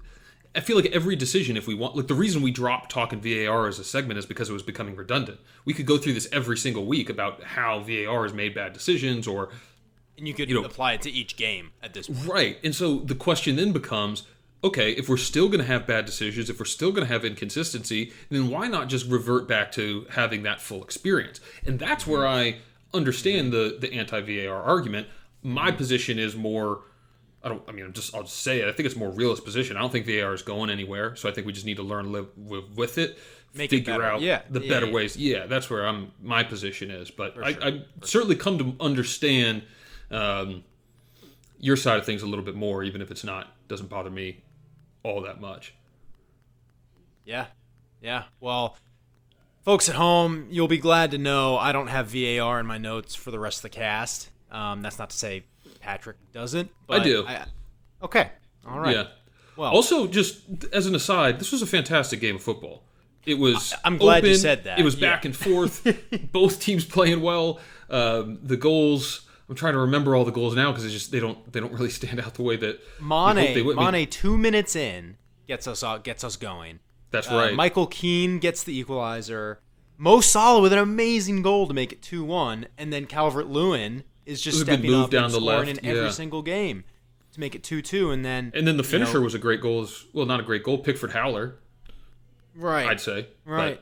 [0.54, 3.68] I feel like every decision, if we want, like the reason we dropped talking VAR
[3.68, 5.38] as a segment is because it was becoming redundant.
[5.64, 9.26] We could go through this every single week about how VAR has made bad decisions
[9.26, 9.50] or
[10.16, 12.58] and you could You know- apply it to each game at this point Right.
[12.64, 14.24] And so the question then becomes
[14.64, 17.24] okay, if we're still going to have bad decisions, if we're still going to have
[17.24, 21.40] inconsistency, then why not just revert back to having that full experience?
[21.64, 22.56] And that's where mm-hmm.
[22.56, 25.06] I understand the the anti VAR argument.
[25.42, 26.82] My position is more
[27.50, 28.68] I don't I mean I'm just I'll just say it.
[28.68, 29.76] I think it's more realist position.
[29.76, 32.04] I don't think VAR is going anywhere, so I think we just need to learn
[32.04, 33.18] to live with, with it.
[33.54, 34.04] Make figure better.
[34.04, 34.42] out Yeah.
[34.50, 34.92] the Yeah, better yeah.
[34.92, 35.16] ways.
[35.16, 37.10] Yeah, that's where I'm my position is.
[37.10, 37.62] But I, sure.
[37.64, 39.62] I certainly come to understand
[40.10, 40.64] um,
[41.58, 44.42] your side of things a little bit more, even if it's not doesn't bother me
[45.02, 45.74] all that much.
[47.24, 47.46] Yeah.
[48.02, 48.24] Yeah.
[48.40, 48.76] Well,
[49.62, 53.14] folks at home, you'll be glad to know I don't have VAR in my notes
[53.14, 54.30] for the rest of the cast.
[54.50, 55.44] Um, that's not to say
[55.88, 56.70] Patrick doesn't.
[56.86, 57.26] But I do.
[58.02, 58.30] okay.
[58.66, 58.94] All right.
[58.94, 59.06] Yeah.
[59.56, 62.84] Well, Also, just as an aside, this was a fantastic game of football.
[63.24, 63.72] It was.
[63.84, 65.08] I'm glad you said that, It was yeah.
[65.10, 65.86] back and forth.
[66.32, 67.58] both teams playing well.
[67.88, 69.22] Um, the goals.
[69.48, 71.88] I'm trying to remember all the goals now because just they don't they don't really
[72.00, 73.78] stand out the way that Mane, they would.
[73.78, 76.80] I mean, Mane, two minutes in gets us uh, gets us going.
[77.12, 77.54] That's Uh, right.
[77.54, 79.60] Michael Keane gets the equalizer.
[79.96, 84.04] Mo Salah with an amazing goal to make it two one, and then Calvert Lewin
[84.28, 85.86] is just It was a good stepping move up down and the scoring left, in
[85.86, 86.10] every yeah.
[86.10, 86.84] single game
[87.32, 89.38] to make it two two, and then and then the you finisher know, was a
[89.38, 89.82] great goal.
[89.82, 90.78] As, well, not a great goal.
[90.78, 91.56] Pickford Howler,
[92.54, 93.28] right, I'd say.
[93.44, 93.80] but right.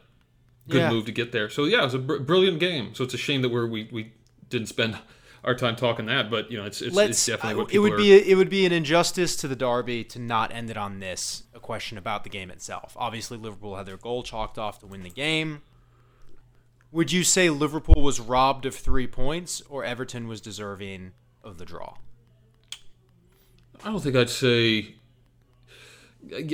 [0.68, 0.90] good Yeah.
[0.90, 1.48] move to get there.
[1.50, 2.94] So yeah, it was a br- brilliant game.
[2.94, 4.12] So it's a shame that we're we we
[4.48, 4.98] didn't spend
[5.44, 7.96] our time talking that, but you know, it's it's, it's definitely what it would are.
[7.96, 10.98] be a, it would be an injustice to the derby to not end it on
[10.98, 11.44] this.
[11.54, 12.94] A question about the game itself.
[12.96, 15.62] Obviously, Liverpool had their goal chalked off to win the game.
[16.92, 21.64] Would you say Liverpool was robbed of three points, or Everton was deserving of the
[21.64, 21.94] draw?
[23.84, 24.94] I don't think I'd say.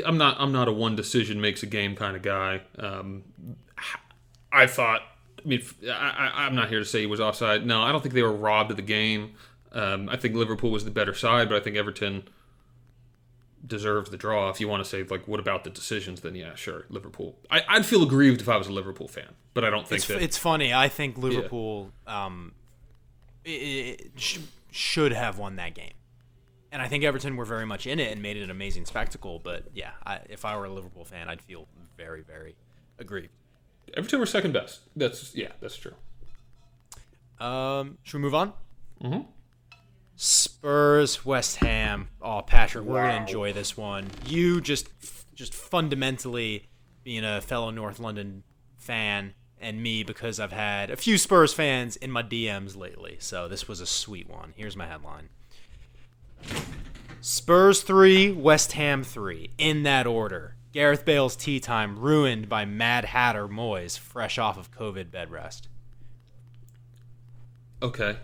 [0.05, 0.37] I'm not.
[0.39, 2.63] I'm not a one decision makes a game kind of guy.
[2.79, 3.23] Um,
[4.53, 5.03] I thought.
[5.45, 7.67] I mean, I, I'm not here to say he was offside.
[7.67, 9.35] No, I don't think they were robbed of the game.
[9.73, 12.29] Um, I think Liverpool was the better side, but I think Everton
[13.67, 14.51] deserves the draw.
[14.51, 16.21] If you want to say like, what about the decisions?
[16.21, 17.39] Then yeah, sure, Liverpool.
[17.51, 20.09] I, I'd feel aggrieved if I was a Liverpool fan, but I don't think It's,
[20.09, 20.23] that.
[20.23, 20.73] it's funny.
[20.75, 22.53] I think Liverpool um,
[23.47, 24.39] i i sh-
[24.71, 25.95] should have won that game,
[26.73, 29.39] and I think Everton were very much in it and made it an amazing spectacle.
[29.39, 32.57] But yeah, I, if I were a Liverpool fan, I'd feel very, very
[32.99, 33.31] aggrieved.
[33.95, 34.81] Everton were second best.
[34.97, 35.95] That's yeah, that's true.
[37.39, 38.53] Um, should we move on?
[39.03, 39.23] Mm-hmm.
[40.17, 42.09] Spurs, West Ham.
[42.21, 44.09] Oh, Patrick, we're gonna enjoy this one.
[44.27, 44.89] You just,
[45.35, 46.69] just fundamentally
[47.03, 48.45] being a fellow North London
[48.77, 53.17] fan, and me because I've had a few Spurs fans in my DMs lately.
[53.21, 54.53] So this was a sweet one.
[54.57, 55.29] Here's my headline:
[57.21, 60.57] Spurs three, West Ham three, in that order.
[60.73, 65.69] Gareth Bale's tea time ruined by Mad Hatter Moyes, fresh off of COVID bed rest.
[67.83, 68.17] Okay,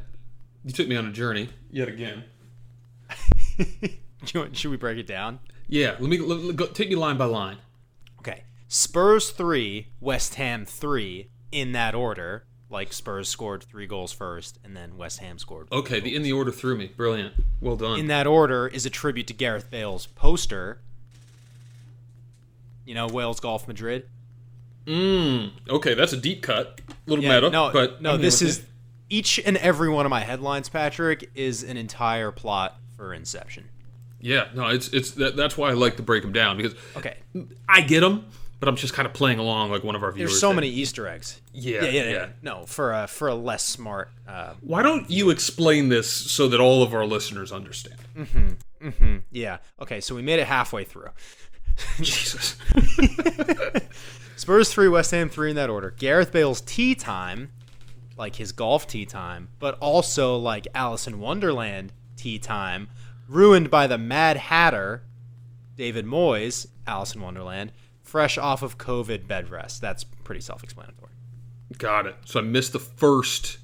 [0.65, 2.25] you took me on a journey yet again.
[4.35, 5.39] Want- Should we break it down?
[5.69, 7.59] Yeah, let me let, let- go, take me line by line.
[8.21, 8.45] Okay.
[8.69, 12.45] Spurs 3, West Ham 3, in that order.
[12.71, 15.69] Like Spurs scored three goals first, and then West Ham scored.
[15.73, 16.89] Okay, the in the order threw me.
[16.95, 17.33] Brilliant.
[17.63, 17.99] Well done.
[17.99, 20.83] In that order is a tribute to Gareth Bale's poster.
[22.85, 24.07] You know, Wales Golf Madrid.
[24.87, 26.83] mm, okay, that's a deep cut.
[26.89, 28.65] A little Yeah, meta, no, but no, I'm this is you.
[29.11, 33.69] Each and every one of my headlines, Patrick, is an entire plot for Inception.
[34.21, 34.49] yeah.
[34.55, 37.17] No, it's it's that, that's why I like to break them down because Okay.
[37.69, 38.27] I get them,
[38.61, 40.31] but I'm just kind of playing along like one of our viewers.
[40.33, 40.57] There's so did.
[40.57, 41.41] many Easter eggs.
[41.53, 42.03] Yeah, yeah, yeah.
[42.03, 42.11] yeah.
[42.11, 42.29] yeah.
[42.43, 46.59] No, for a for a less smart uh, Why don't you explain this so that
[46.61, 47.99] all of our listeners understand?
[48.17, 48.49] Mm-hmm.
[48.89, 49.17] Mm-hmm.
[49.31, 49.59] Yeah.
[49.81, 51.09] Okay, so we made it halfway through.
[52.01, 52.57] Jesus.
[54.37, 55.91] Spurs 3, West Ham 3 in that order.
[55.99, 57.51] Gareth Bale's tea time,
[58.19, 62.89] like his golf tea time, but also like Alice in Wonderland tea time,
[63.29, 65.05] ruined by the Mad Hatter,
[65.77, 69.81] David Moyes, Alice in Wonderland, fresh off of COVID bed rest.
[69.81, 71.13] That's pretty self explanatory.
[71.77, 72.17] Got it.
[72.25, 73.59] So I missed the first,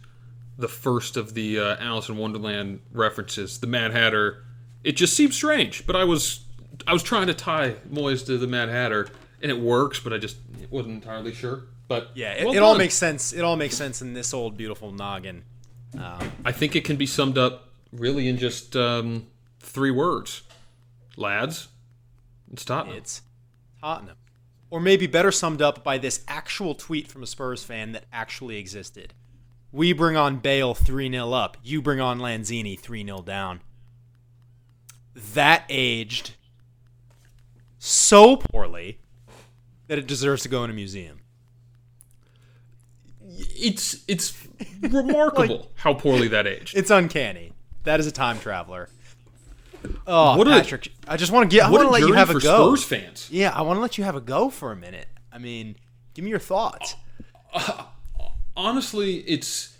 [0.56, 3.58] the first of the uh, Alice in Wonderland references.
[3.58, 4.44] The Mad Hatter.
[4.84, 6.44] It just seems strange, but I was,
[6.86, 9.08] I was trying to tie Moyes to the Mad Hatter,
[9.42, 10.36] and it works, but I just
[10.70, 11.64] wasn't entirely sure.
[11.88, 13.32] But Yeah, it, well it all makes sense.
[13.32, 15.44] It all makes sense in this old beautiful noggin.
[16.44, 19.26] I think it can be summed up really in just um,
[19.60, 20.42] three words,
[21.16, 21.68] lads.
[22.52, 22.96] It's Tottenham.
[22.96, 23.22] It's
[23.80, 24.16] Tottenham.
[24.70, 28.56] Or maybe better summed up by this actual tweet from a Spurs fan that actually
[28.56, 29.14] existed.
[29.70, 31.56] We bring on Bale 3 0 up.
[31.62, 33.60] You bring on Lanzini 3 0 down.
[35.14, 36.32] That aged
[37.78, 38.98] so poorly
[39.86, 41.20] that it deserves to go in a museum.
[43.56, 44.46] It's it's
[44.80, 46.76] remarkable how poorly that aged.
[46.76, 47.52] It's uncanny.
[47.84, 48.88] That is a time traveler.
[50.06, 51.66] Oh, What Patrick, I just want to get.
[51.66, 52.74] I want to let you have a go.
[52.74, 53.28] Spurs fans.
[53.30, 55.06] Yeah, I want to let you have a go for a minute.
[55.32, 55.76] I mean,
[56.14, 56.94] give me your thoughts.
[58.56, 59.76] honestly, it's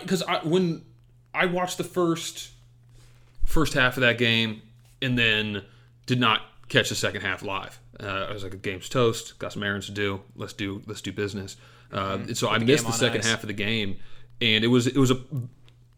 [0.00, 0.84] because I, when
[1.34, 2.50] I watched the first
[3.44, 4.62] first half of that game
[5.02, 5.62] and then
[6.06, 7.78] did not catch the second half live.
[8.00, 9.38] Uh, I was like, "The game's toast.
[9.38, 10.22] Got some errands to do.
[10.34, 11.56] Let's do let's do business."
[11.92, 13.28] Uh, and so I missed the second ice.
[13.28, 13.98] half of the game,
[14.40, 15.20] and it was it was a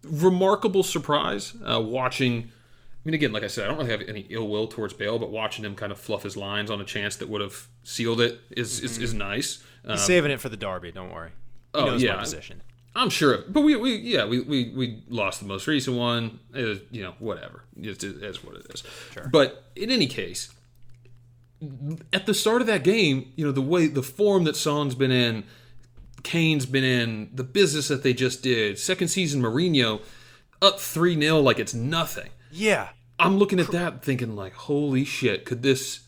[0.05, 2.45] remarkable surprise uh, watching.
[2.45, 5.19] I mean, again, like I said, I don't really have any ill will towards Bale,
[5.19, 8.21] but watching him kind of fluff his lines on a chance that would have sealed
[8.21, 9.63] it is is, is nice.
[9.85, 10.93] Uh, He's saving it for the derby.
[10.93, 11.31] Don't worry.
[11.75, 12.17] He oh, yeah.
[12.17, 12.63] position.
[12.95, 16.41] I'm sure, but we, we yeah we, we, we lost the most recent one.
[16.53, 18.83] Was, you know whatever it is what it is.
[19.13, 19.29] Sure.
[19.31, 20.53] But in any case,
[22.13, 25.13] at the start of that game, you know the way the form that Son's been
[25.13, 25.45] in,
[26.23, 30.01] Kane's been in, the business that they just did, second season Mourinho,
[30.61, 32.31] up three 0 like it's nothing.
[32.51, 32.91] Yeah.
[33.19, 36.01] I'm looking at that thinking like, holy shit, could this?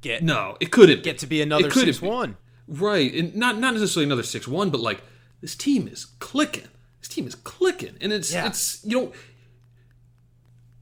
[0.00, 2.36] Get No, it couldn't get to be another 6 1.
[2.68, 5.02] Right, and not not necessarily another six one, but like
[5.40, 6.68] this team is clicking.
[7.00, 8.46] This team is clicking, and it's Yeah.
[8.46, 9.12] it's you know.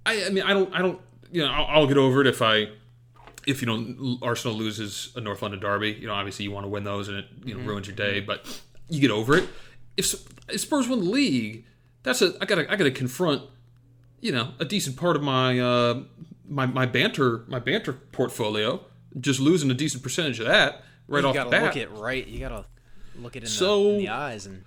[0.05, 2.43] I I mean I don't I don't you know I'll, I'll get over it if
[2.43, 2.71] I
[3.47, 5.93] if you know Arsenal loses a North London derby.
[5.93, 8.21] You know obviously you want to win those and it you know ruins your day,
[8.21, 9.49] but you get over it.
[9.97, 10.15] if,
[10.49, 11.65] if Spurs win the league,
[12.03, 13.43] that's a I gotta I gotta confront,
[14.21, 16.03] you know, a decent part of my uh,
[16.49, 18.85] my my banter my banter portfolio.
[19.19, 21.63] Just losing a decent percentage of that right you off the bat.
[21.63, 22.27] look it right.
[22.27, 22.67] You gotta
[23.19, 24.65] look it in, So- the, in the eyes and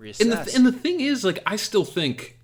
[0.00, 0.20] reassess.
[0.20, 2.38] And the, and the thing is, like, I still think,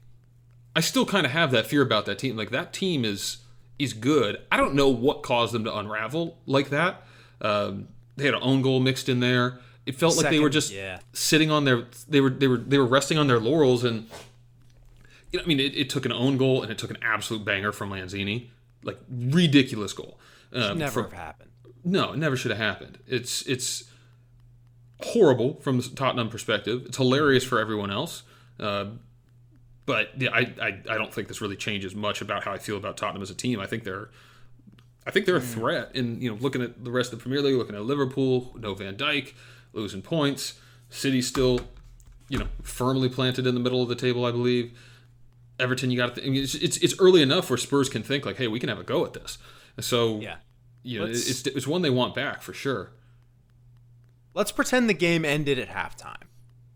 [0.76, 2.36] I still kind of have that fear about that team.
[2.36, 3.38] Like, that team is
[3.80, 4.38] is good.
[4.50, 7.02] I don't know what caused them to unravel like that.
[7.40, 9.60] Um, they had an own goal mixed in there.
[9.86, 11.00] It felt like they were just yeah.
[11.12, 14.08] sitting on their they were they were they were resting on their laurels and
[15.32, 17.44] you know I mean it, it took an own goal and it took an absolute
[17.44, 18.48] banger from Lanzini
[18.84, 20.20] like ridiculous goal
[20.52, 21.50] um, never from- have happened.
[21.82, 22.98] no, it never should have happened.
[23.06, 23.84] It's it's
[25.00, 26.82] horrible from the Tottenham perspective.
[26.86, 28.22] It's hilarious for everyone else.
[28.58, 28.86] Uh,
[29.90, 32.76] but yeah, I, I I don't think this really changes much about how I feel
[32.76, 33.58] about Tottenham as a team.
[33.58, 34.08] I think they're
[35.04, 35.46] I think they're a hmm.
[35.46, 35.96] threat.
[35.96, 38.72] And you know, looking at the rest of the Premier League, looking at Liverpool, no
[38.74, 39.32] Van Dijk,
[39.72, 40.60] losing points.
[40.90, 41.62] City still,
[42.28, 44.78] you know, firmly planted in the middle of the table, I believe.
[45.58, 46.20] Everton, you got to.
[46.20, 48.60] Th- I mean, it's, it's it's early enough where Spurs can think like, hey, we
[48.60, 49.38] can have a go at this.
[49.80, 50.36] So Yeah.
[50.84, 52.92] you know, Let's- it's it's one they want back for sure.
[54.34, 56.28] Let's pretend the game ended at halftime.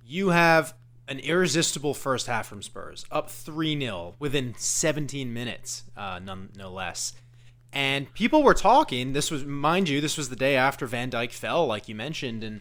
[0.05, 0.75] You have
[1.09, 6.73] an irresistible first half from Spurs, up 3 0 within 17 minutes, uh, none, no
[6.73, 7.13] less.
[7.73, 9.13] And people were talking.
[9.13, 12.45] This was, mind you, this was the day after Van Dijk fell, like you mentioned.
[12.45, 12.61] And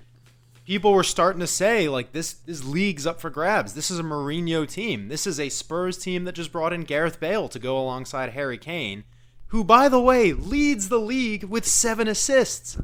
[0.65, 3.75] people were starting to say, like, this, this league's up for grabs.
[3.75, 5.09] This is a Mourinho team.
[5.09, 8.57] This is a Spurs team that just brought in Gareth Bale to go alongside Harry
[8.57, 9.03] Kane,
[9.47, 12.75] who, by the way, leads the league with seven assists.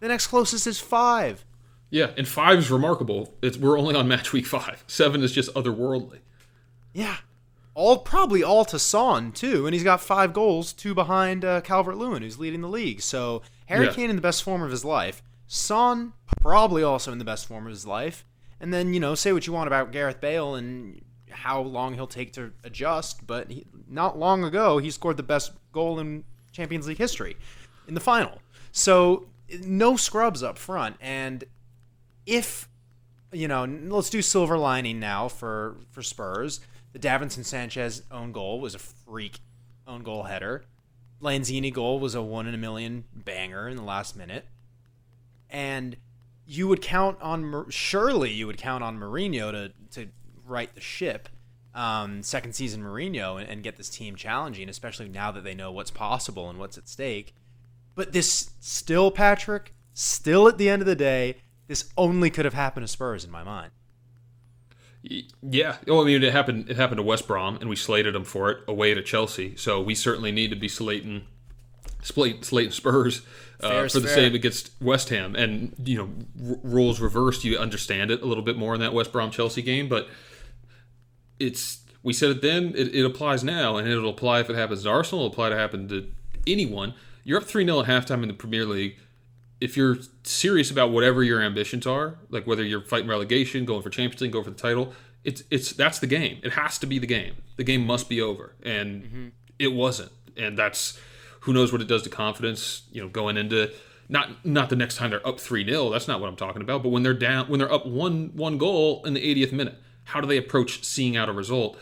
[0.00, 1.44] The next closest is five.
[1.90, 3.34] Yeah, and five is remarkable.
[3.42, 4.84] It's we're only on match week five.
[4.86, 6.18] Seven is just otherworldly.
[6.94, 7.16] Yeah.
[7.74, 11.96] All probably all to Son too, and he's got five goals, two behind uh, Calvert
[11.96, 13.00] Lewin, who's leading the league.
[13.00, 13.92] So Harry Yeah.
[13.92, 15.22] Kane in the best form of his life.
[15.46, 18.24] Son probably also in the best form of his life.
[18.60, 21.00] And then you know say what you want about Gareth Bale and
[21.30, 25.52] how long he'll take to adjust, but he, not long ago he scored the best
[25.72, 27.36] goal in Champions League history
[27.88, 28.42] in the final.
[28.72, 29.28] So
[29.64, 31.44] no scrubs up front, and
[32.30, 32.68] if
[33.32, 36.60] you know, let's do silver lining now for for Spurs.
[36.92, 39.40] The Davinson Sanchez own goal was a freak
[39.86, 40.64] own goal header.
[41.20, 44.46] Lanzini goal was a one in a million banger in the last minute.
[45.48, 45.96] And
[46.46, 50.10] you would count on surely you would count on Mourinho to to
[50.44, 51.28] right the ship,
[51.74, 55.70] um, second season Mourinho, and, and get this team challenging, especially now that they know
[55.70, 57.34] what's possible and what's at stake.
[57.94, 61.36] But this still, Patrick, still at the end of the day,
[61.70, 63.70] this only could have happened to Spurs in my mind.
[65.40, 65.76] Yeah.
[65.86, 66.68] Oh, I mean, it happened.
[66.68, 69.54] It happened to West Brom, and we slated them for it away to Chelsea.
[69.54, 71.26] So we certainly need to be slating,
[72.02, 73.22] slate, slating Spurs
[73.60, 74.16] uh, for the fair.
[74.16, 75.36] same against West Ham.
[75.36, 78.92] And you know, r- rules reversed, you understand it a little bit more in that
[78.92, 79.88] West Brom Chelsea game.
[79.88, 80.08] But
[81.38, 82.74] it's we said it then.
[82.74, 85.26] It, it applies now, and it'll apply if it happens to Arsenal.
[85.26, 86.10] It'll apply to happen to
[86.48, 86.94] anyone.
[87.22, 88.98] You're up three 0 at halftime in the Premier League.
[89.60, 93.90] If you're serious about whatever your ambitions are, like whether you're fighting relegation, going for
[93.90, 94.94] Champions League, going for the title,
[95.24, 96.40] it's it's that's the game.
[96.42, 97.34] It has to be the game.
[97.56, 99.28] The game must be over, and mm-hmm.
[99.58, 100.12] it wasn't.
[100.36, 100.98] And that's
[101.40, 102.82] who knows what it does to confidence.
[102.90, 103.70] You know, going into
[104.08, 106.82] not not the next time they're up three 0 That's not what I'm talking about.
[106.82, 110.20] But when they're down, when they're up one one goal in the 80th minute, how
[110.20, 111.78] do they approach seeing out a result?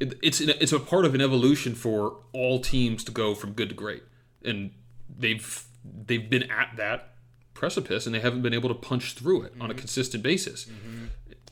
[0.00, 3.52] It, it's an, it's a part of an evolution for all teams to go from
[3.52, 4.02] good to great,
[4.44, 4.70] and
[5.18, 5.66] they've
[6.06, 7.14] they've been at that
[7.54, 10.66] precipice and they haven't been able to punch through it on a consistent basis.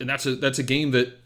[0.01, 1.17] And that's a that's a game that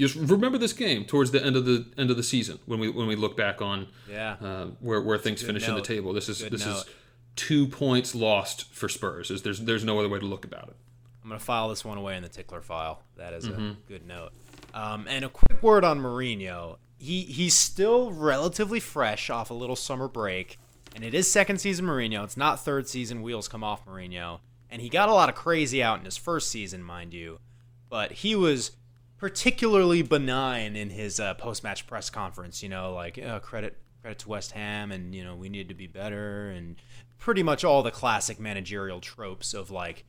[0.00, 2.88] just remember this game towards the end of the end of the season when we
[2.88, 4.36] when we look back on Yeah.
[4.42, 6.12] uh, where where things finish in the table.
[6.12, 6.84] This is Good this is
[7.36, 9.28] two points lost for Spurs.
[9.28, 10.76] There's there's, there's no other way to look about it.
[11.24, 13.02] I'm gonna file this one away in the tickler file.
[13.16, 13.60] That is Mm-hmm.
[13.62, 14.32] a good note.
[14.74, 16.76] Um, and a quick word on Mourinho.
[16.98, 20.58] He he's still relatively fresh off a little summer break,
[20.98, 22.24] and it is second season Mourinho.
[22.24, 25.80] It's not third season wheels come off Mourinho, and he got a lot of crazy
[25.80, 27.38] out in his first season, mind you,
[27.88, 28.72] but he was
[29.16, 32.64] particularly benign in his uh, post match press conference.
[32.64, 35.74] You know, like uh, credit credit to West Ham, and you know we need to
[35.74, 36.74] be better, and
[37.16, 40.04] pretty much all the classic managerial tropes of like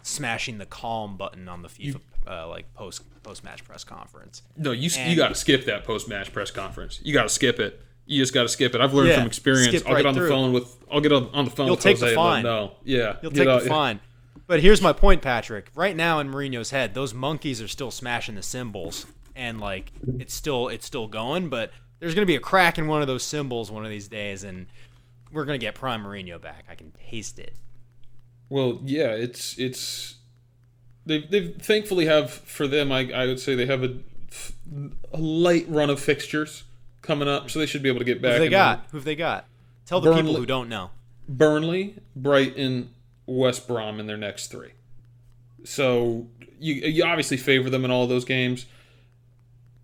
[0.00, 4.40] smashing the calm button on the FIFA uh, like post post match press conference.
[4.56, 6.98] No, you you got to skip that post match press conference.
[7.02, 7.82] You got to skip it.
[8.06, 8.80] You just got to skip it.
[8.80, 9.82] I've learned Yeah, from experience.
[9.86, 10.76] I'll right get on the phone with.
[10.92, 11.66] I'll get on, on the phone.
[11.66, 12.42] You'll with take the Jose him fine.
[12.42, 12.72] know.
[12.84, 14.00] Yeah, You'll you take know, the fine.
[14.46, 15.70] But here's my point, Patrick.
[15.74, 20.34] Right now in Mourinho's head, those monkeys are still smashing the cymbals, and like it's
[20.34, 21.48] still it's still going.
[21.48, 24.44] But there's gonna be a crack in one of those cymbals one of these days,
[24.44, 24.66] and
[25.32, 26.66] we're gonna get prime Mourinho back.
[26.68, 27.54] I can taste it.
[28.50, 30.16] Well, yeah, it's it's
[31.06, 32.92] They they thankfully have for them.
[32.92, 33.96] I I would say they have a,
[35.14, 36.64] a light run of fixtures
[37.04, 38.34] coming up, so they should be able to get back.
[38.34, 38.86] Who they got?
[38.90, 39.46] Who have they got?
[39.86, 40.90] Tell the people who don't know.
[41.28, 42.90] Burnley, Brighton,
[43.26, 44.72] West Brom in their next three.
[45.64, 46.26] So
[46.58, 48.66] you you obviously favor them in all those games,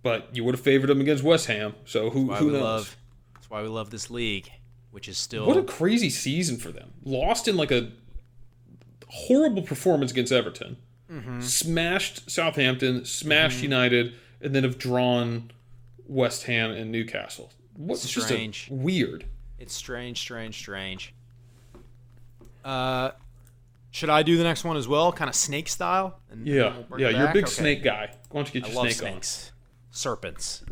[0.02, 1.74] but you would have favored them against West Ham.
[1.84, 2.62] So who who knows?
[2.62, 2.96] love.
[3.34, 4.50] That's why we love this league,
[4.90, 5.46] which is still.
[5.46, 6.92] What a crazy season for them.
[7.04, 7.90] Lost in like a
[9.08, 10.76] horrible performance against Everton.
[11.10, 11.40] Mm-hmm.
[11.40, 15.50] Smashed Southampton, smashed United, and then have drawn
[16.10, 17.52] West Ham and Newcastle.
[17.76, 18.68] What's just Strange.
[18.70, 19.24] weird.
[19.58, 21.14] It's strange, strange, strange.
[22.64, 23.10] Uh,
[23.90, 26.18] should I do the next one as well, kind of snake style?
[26.30, 27.10] And Yeah, we'll yeah.
[27.10, 27.52] You're a big Okay.
[27.52, 28.10] snake guy.
[28.30, 29.52] Why don't you get I your love snake snakes,
[29.90, 30.64] serpents.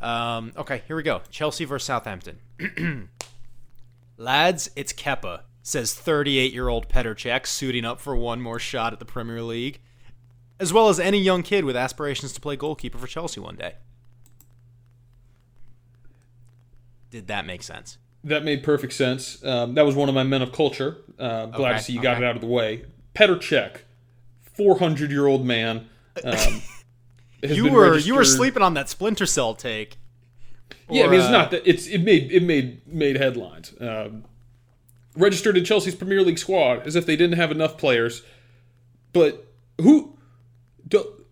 [0.00, 1.20] Um, okay, here we go.
[1.30, 2.38] Chelsea versus Southampton.
[4.16, 9.04] Lads, it's Kepa, says 38-year-old Petr Cech, suiting up for one more shot at the
[9.04, 9.80] Premier League,
[10.60, 13.74] as well as any young kid with aspirations to play goalkeeper for Chelsea one day.
[17.14, 17.96] Did that make sense?
[18.24, 19.44] That made perfect sense.
[19.44, 20.96] Um, that was one of my men of culture.
[21.16, 22.86] Uh, glad Okay, to see you got it out of the way.
[23.14, 23.82] Petr Cech,
[24.40, 25.88] 400 year old man.
[26.24, 26.62] Um,
[27.44, 29.98] You were you were sleeping on that Splinter Cell take.
[30.90, 33.72] Yeah, I mean it's uh, not that it's it made it made made headlines.
[33.80, 34.24] Um,
[35.16, 38.22] registered in Chelsea's Premier League squad as if they didn't have enough players.
[39.12, 39.46] But
[39.80, 40.18] who
[40.88, 41.24] do,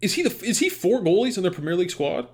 [0.00, 0.22] is he?
[0.22, 2.28] The is he four goalies in their Premier League squad?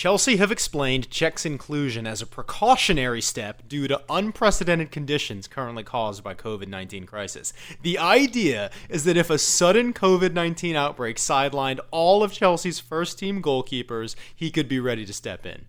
[0.00, 6.24] Chelsea have explained Cech's inclusion as a precautionary step due to unprecedented conditions currently caused
[6.24, 7.52] by COVID-19 crisis.
[7.82, 13.42] The idea is that if a sudden COVID-19 outbreak sidelined all of Chelsea's first team
[13.42, 15.66] goalkeepers, he could be ready to step in.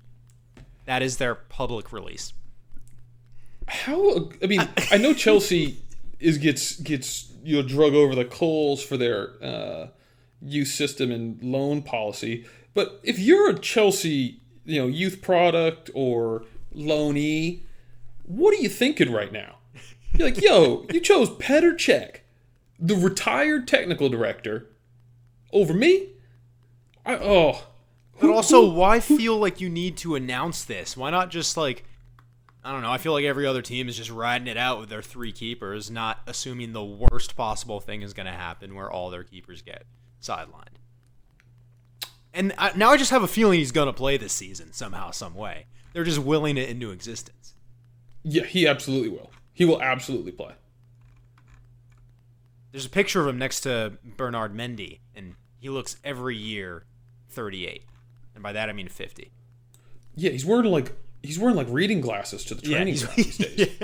[0.86, 2.32] That is their public release.
[3.67, 4.30] How?
[4.41, 5.80] I mean, I know Chelsea
[6.22, 9.88] is gets gets you know drug over the coals for their uh,
[10.41, 16.45] youth system and loan policy, but if you're a Chelsea you know youth product or
[16.75, 17.62] loanee,
[18.23, 19.57] what are you thinking right now?
[20.13, 22.17] You're like, yo, you chose Petr Cech,
[22.79, 24.67] the retired technical director,
[25.53, 26.10] over me.
[27.05, 27.63] I oh.
[28.19, 30.95] But Who- also, who- why feel like you need to announce this?
[30.97, 31.86] Why not just like
[32.63, 32.91] I don't know.
[32.91, 35.89] I feel like every other team is just riding it out with their three keepers,
[35.89, 39.86] not assuming the worst possible thing is going to happen where all their keepers get
[40.21, 40.77] sidelined.
[42.34, 45.12] And I, now I just have a feeling he's going to play this season somehow,
[45.12, 45.65] some way.
[45.94, 47.56] They're just willing it into existence.
[48.24, 49.32] Yeah, he absolutely will.
[49.54, 50.54] He will absolutely play.
[52.72, 56.86] There's a picture of him next to Bernard Mendy, and he looks every year
[57.30, 57.84] 38.
[58.34, 59.32] And by that I mean 50.
[60.15, 63.78] Yeah, he's wearing like he's wearing like reading glasses to the training ground these days.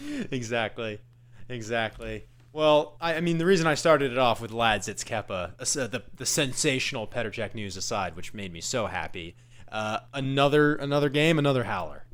[0.30, 1.00] exactly,
[1.48, 2.24] exactly.
[2.54, 5.86] Well, I, I mean, the reason I started it off with lads, it's Kepa, uh,
[5.88, 9.34] the the sensational Petr Cech news aside, which made me so happy.
[9.70, 12.04] Uh, another another game, another howler.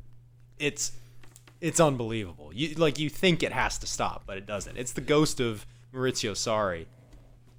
[0.57, 0.93] It's
[1.61, 2.51] it's unbelievable.
[2.55, 4.77] You like you think it has to stop, but it doesn't.
[4.77, 6.87] It's the ghost of Maurizio Sarri.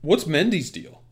[0.00, 1.02] What's Mendy's deal?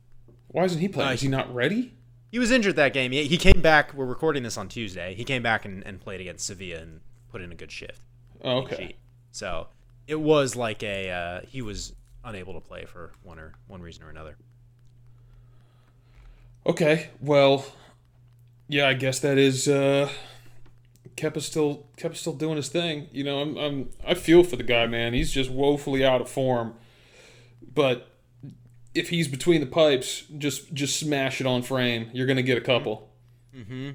[0.48, 1.10] Why isn't he playing?
[1.10, 1.94] Uh, Is he not ready?
[2.32, 3.12] He was injured that game.
[3.12, 3.94] He, he came back.
[3.94, 5.14] We're recording this on Tuesday.
[5.14, 8.02] He came back and, and played against Sevilla and put in a good shift.
[8.42, 8.96] Oh, okay.
[9.30, 9.68] So
[10.06, 14.02] it was like a uh, he was unable to play for one or one reason
[14.02, 14.36] or another.
[16.66, 17.10] Okay.
[17.20, 17.64] Well,
[18.68, 20.10] yeah, I guess that is uh
[21.16, 23.08] Kepa's still Kepa's still doing his thing.
[23.12, 25.14] You know, I'm I'm I feel for the guy, man.
[25.14, 26.74] He's just woefully out of form.
[27.74, 28.08] But
[28.94, 32.10] if he's between the pipes, just just smash it on frame.
[32.12, 33.10] You're gonna get a couple.
[33.56, 33.90] Mm-hmm.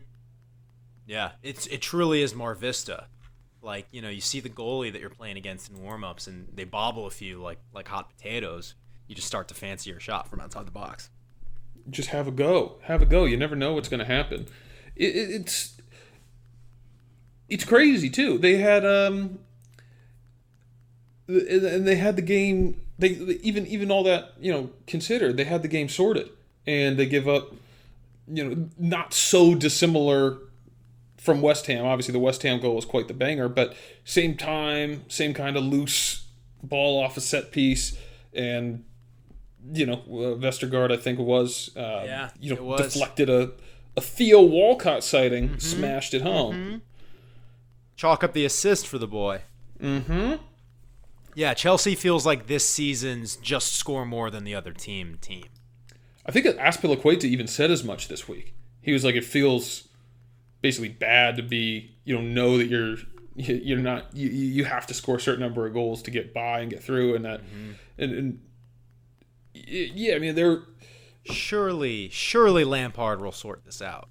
[1.06, 3.08] Yeah, it's it truly is Mar Vista.
[3.65, 6.65] Like you know, you see the goalie that you're playing against in warm-ups, and they
[6.65, 8.75] bobble a few like like hot potatoes.
[9.08, 11.10] You just start to fancy your shot from outside the box.
[11.89, 12.75] just have a go.
[12.84, 13.25] Have a go.
[13.25, 14.47] You never know what's going to happen.
[14.95, 15.82] It, it, it's
[17.49, 18.38] it's crazy too.
[18.38, 19.39] They had um,
[21.28, 22.80] and they had the game.
[22.99, 23.10] They
[23.41, 26.30] even even all that you know considered, they had the game sorted,
[26.67, 27.54] and they give up.
[28.28, 30.38] You know, not so dissimilar
[31.26, 31.86] from West Ham.
[31.86, 35.64] Obviously, the West Ham goal was quite the banger, but same time, same kind of
[35.64, 36.28] loose
[36.63, 37.98] ball off a set piece,
[38.34, 38.86] and
[39.73, 43.52] you know, uh, Vestergaard, I think was, uh, Yeah, you know, deflected a,
[43.98, 46.84] a Theo Walcott sighting, smashed it home.
[47.96, 49.42] Chalk up the assist for the boy.
[49.82, 50.36] Mm-hmm.
[51.34, 55.48] Yeah, Chelsea feels like this season's just score more than the other team team.
[56.26, 58.54] I think that Azpilicueta even said as much this week.
[58.82, 59.88] He was like, it feels
[60.66, 62.96] basically bad to be, you know, know that you're
[63.36, 66.34] you- you're not you, you have to score a certain number of goals to get
[66.34, 67.72] by and get through, and that Mm-hmm.
[67.98, 68.40] and, and
[69.54, 70.63] Yeah, I mean they're
[71.26, 74.10] Surely, surely Lampard will sort this out.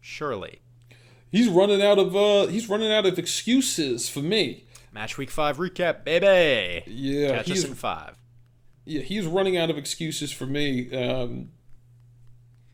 [0.00, 0.60] Surely.
[1.30, 4.64] he's running out of uh he's running out of excuses for me.
[4.92, 6.82] Match week five recap, baby.
[6.86, 8.16] Yeah, Catch us in five.
[8.84, 10.90] yeah he's running out of excuses for me.
[10.96, 11.50] Um,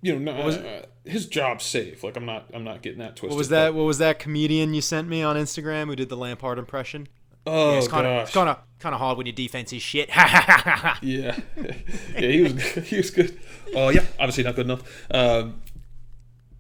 [0.03, 2.05] you know, no, uh, his job's safe.
[2.05, 3.31] Like I'm not I'm not getting that twisted.
[3.31, 3.75] What was that?
[3.75, 7.09] What was that comedian you sent me on Instagram who did the Lampard impression?
[7.47, 10.09] Oh it's kind of kind of kind of hard when your defense is shit.
[10.09, 11.41] Yeah, yeah,
[12.15, 13.39] he was he was good.
[13.75, 14.83] Oh yeah, obviously not good enough.
[15.11, 15.61] Um,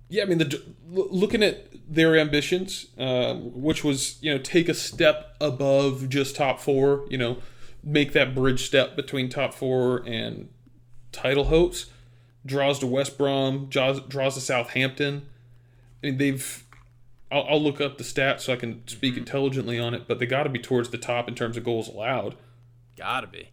[0.09, 4.75] yeah, I mean, the looking at their ambitions, um, which was you know take a
[4.75, 7.39] step above just top four, you know,
[7.83, 10.49] make that bridge step between top four and
[11.13, 11.87] title hopes.
[12.45, 15.27] Draws to West Brom, draws, draws to Southampton.
[16.03, 16.65] I mean, they've.
[17.31, 19.21] I'll, I'll look up the stats so I can speak mm-hmm.
[19.21, 21.89] intelligently on it, but they got to be towards the top in terms of goals
[21.89, 22.37] allowed
[22.97, 23.49] Gotta be.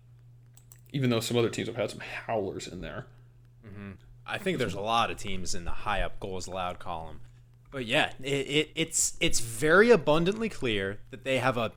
[0.92, 3.06] even though some other teams have had some howlers in there.
[3.66, 3.92] Mm-hmm.
[4.26, 7.22] I think there's a lot of teams in the high up goals allowed column.
[7.72, 11.72] But yeah, it, it, it's it's very abundantly clear that they have a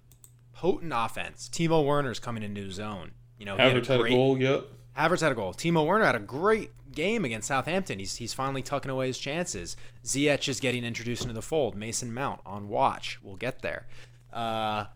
[0.53, 1.49] potent offense.
[1.53, 3.13] Timo Werner's coming into his own.
[3.39, 4.67] You know, Havertz had a great- goal, yep.
[4.97, 5.53] Havertz had a goal.
[5.53, 7.99] Timo Werner had a great game against Southampton.
[7.99, 9.77] He's he's finally tucking away his chances.
[10.05, 11.75] Ziyech is getting introduced into the fold.
[11.77, 13.19] Mason Mount on watch.
[13.23, 13.87] We'll get there.
[14.33, 14.87] Uh,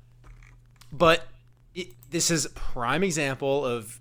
[0.93, 1.27] but
[1.75, 4.01] it, this is a prime example of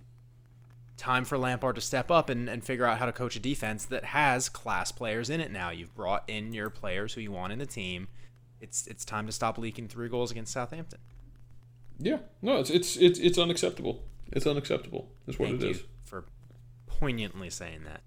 [0.98, 3.86] time for Lampard to step up and, and figure out how to coach a defense
[3.86, 5.70] that has class players in it now.
[5.70, 8.08] You've brought in your players who you want in the team.
[8.62, 11.00] It's it's time to stop leaking three goals against Southampton.
[12.00, 14.04] Yeah, no, it's it's it's it's unacceptable.
[14.32, 15.12] It's unacceptable.
[15.28, 15.84] Is what Thank it you is.
[16.96, 18.02] For poignantly saying that.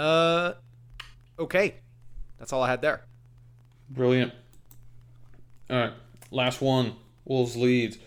[0.00, 0.54] Uh,
[1.38, 1.74] okay,
[2.38, 3.04] that's all I had there.
[3.90, 4.32] Brilliant.
[5.70, 5.92] All right,
[6.30, 6.96] last one.
[7.24, 7.98] Wolves Leeds.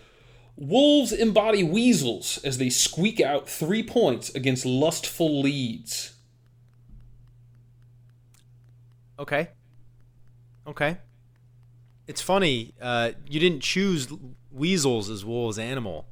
[0.56, 6.14] Wolves embody weasels as they squeak out three points against lustful Leeds.
[9.18, 9.48] Okay,
[10.66, 10.98] okay.
[12.06, 12.74] It's funny.
[12.80, 14.08] Uh, you didn't choose
[14.50, 16.06] weasels as Wolves' animal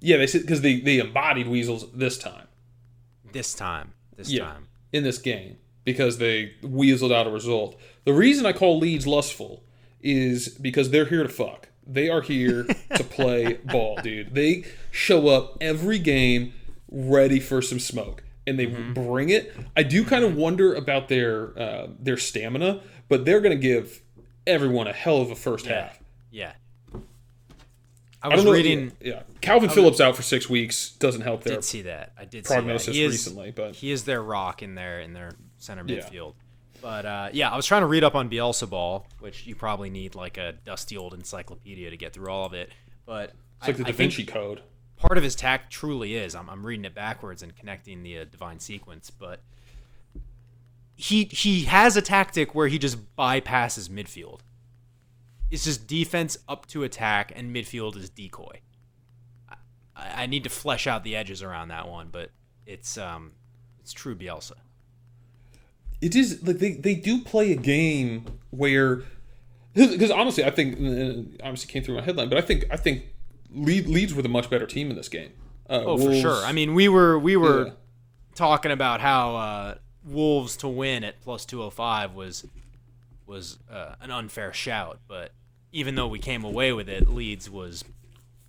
[0.00, 2.45] Yeah, they said because they they embodied weasels this time.
[3.36, 3.92] This time.
[4.16, 4.68] This Yeah, time.
[4.92, 7.78] in this game because they weaseled out a result.
[8.04, 9.62] The reason I call Leeds lustful
[10.00, 11.68] is because they're here to fuck.
[11.86, 12.64] They are here
[12.96, 14.34] to play ball, dude.
[14.34, 16.52] They show up every game
[16.90, 19.54] ready for some smoke, and they bring it.
[19.76, 24.02] I do kind of wonder about their uh, their stamina, but they're going to give
[24.46, 25.82] everyone a hell of a first Yeah.
[25.82, 26.02] half.
[26.30, 26.52] Yeah.
[28.26, 28.92] I I was know, reading.
[29.00, 32.12] yeah, Kalvin Phillips out for six weeks doesn't help their Did see that.
[32.18, 33.06] I did prognosis see that.
[33.06, 36.00] Is, recently, but he is their rock in their in their center Yeah.
[36.00, 36.34] midfield.
[36.82, 39.90] But uh, yeah, I was trying to read up on Bielsa ball, which you probably
[39.90, 42.70] need like a dusty old encyclopedia to get through all of it.
[43.06, 44.60] But it's like the Da Vinci Code.
[44.96, 46.34] part of his tact truly is.
[46.34, 49.40] I'm, I'm reading it backwards and connecting the uh, divine sequence, but
[50.94, 54.40] he he has a tactic where he just bypasses midfield.
[55.50, 58.60] It's just defense up to attack, and midfield is decoy.
[59.96, 62.30] I, I need to flesh out the edges around that one, but
[62.66, 63.32] it's um
[63.80, 64.52] it's true Bielsa.
[66.00, 69.02] it is like they, they do play a game where
[69.74, 73.04] because honestly I think uh, obviously came through my headline but I think I think
[73.52, 75.30] Leeds were the much better team in this game.
[75.70, 76.44] Uh, Oh, for sure.
[76.44, 77.72] I mean, we were we were Yeah.
[78.34, 79.74] talking about how uh,
[80.04, 82.44] Wolves to win at plus two hundred five was
[83.26, 85.32] was uh, an unfair shout, but
[85.72, 87.84] even though we came away with it, Leeds was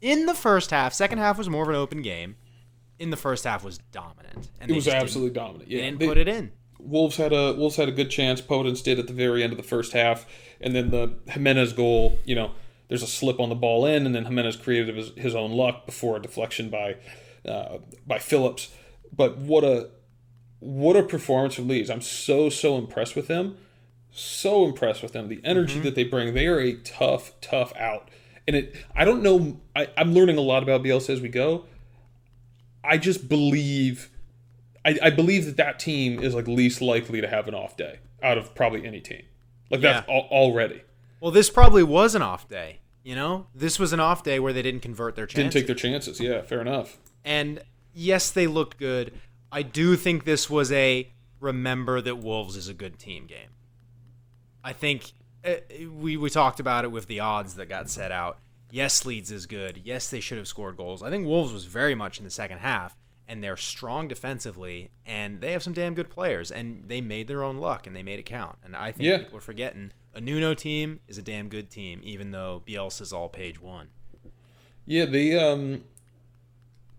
[0.02, 0.94] in the first half.
[0.94, 2.36] Second half was more of an open game.
[3.00, 5.70] In the first half was dominant, and it was absolutely dominant.
[5.70, 6.52] Yeah, they- put it in.
[6.80, 8.42] Wolves had a Wolves had a good chance.
[8.42, 10.26] Podence did at the very end of the first half,
[10.62, 12.18] and then the Jimenez goal.
[12.24, 12.52] You know,
[12.88, 15.86] there's a slip on the ball in, and then Jimenez created his, his own luck
[15.86, 16.96] before a deflection by
[17.48, 18.70] uh, by Phillips.
[19.12, 19.90] But what a
[20.60, 21.90] what a performance from Leeds!
[21.90, 23.58] I'm so so impressed with them.
[24.12, 25.28] So impressed with them.
[25.28, 25.84] The energy Mm-hmm.
[25.84, 26.34] that they bring.
[26.34, 28.10] They are a tough tough out.
[28.48, 29.60] And it, I don't know.
[29.76, 31.66] I, I'm learning a lot about Bielsa as we go.
[32.84, 34.10] I just believe
[34.86, 38.00] I, I believe that that team is like least likely to have an off day
[38.24, 39.24] out of probably any team.
[39.70, 40.82] Like that's al- already
[41.20, 42.80] Well, this probably was an off day.
[43.04, 45.54] You know, this was an off day where they didn't convert their chances.
[45.54, 46.20] didn't take their chances.
[46.20, 46.98] Yeah, fair enough.
[47.26, 47.62] And
[47.94, 49.14] yes, they looked good.
[49.52, 53.50] I do think this was a remember that Wolves is a good team game.
[54.64, 55.12] I think
[55.46, 55.56] uh,
[55.92, 58.40] we we talked about it with the odds that got set out.
[58.72, 59.82] Yes, Leeds is good.
[59.86, 61.02] Yes, they should have scored goals.
[61.02, 62.98] I think Wolves was very much in the second half,
[63.28, 67.44] and they're strong defensively, and they have some damn good players, and they made their
[67.44, 68.58] own luck and they made it count.
[68.64, 69.20] And I think Yeah.
[69.20, 73.30] people are forgetting a Nuno team is a damn good team, even though Bielsa's all
[73.30, 73.88] page one.
[74.86, 75.84] Yeah, um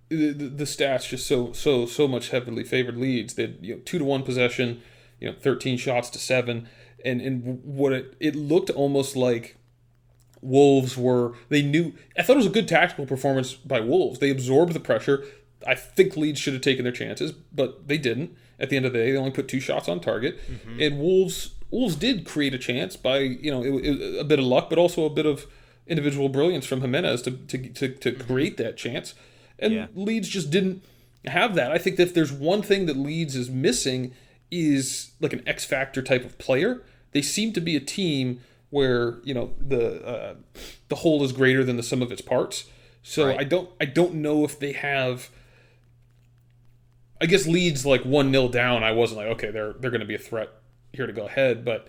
[0.09, 3.35] the, the, the stats just so so so much heavily favored Leeds.
[3.35, 4.81] They had, you know two to one possession,
[5.21, 6.69] you know thirteen shots to seven,
[7.05, 9.57] and and what it it looked almost like
[10.41, 14.19] Wolves were they knew I thought it was a good tactical performance by Wolves.
[14.19, 15.25] They absorbed the pressure.
[15.67, 18.37] I think Leeds should have taken their chances, but they didn't.
[18.61, 20.81] At the end of the day, they only put two shots on target, mm-hmm.
[20.81, 24.45] and Wolves Wolves did create a chance by you know it, it, a bit of
[24.45, 25.47] luck, but also a bit of
[25.87, 28.27] individual brilliance from Jimenez to to, to, to mm-hmm.
[28.27, 29.15] create that chance.
[29.59, 29.87] And Yeah.
[29.95, 30.85] Leeds just didn't
[31.27, 31.73] have that.
[31.73, 34.15] I think that if there's one thing that Leeds is missing
[34.51, 36.83] is like an X factor type of player.
[37.13, 38.41] They seem to be a team
[38.71, 40.35] where you know the uh,
[40.89, 42.65] the whole is greater than the sum of its parts.
[43.03, 43.41] So Right.
[43.41, 45.31] I don't I don't know if they have.
[47.21, 48.83] I guess Leeds like one 0 down.
[48.85, 50.51] I wasn't like okay they're they're going to be a threat
[50.93, 51.89] here to go ahead, but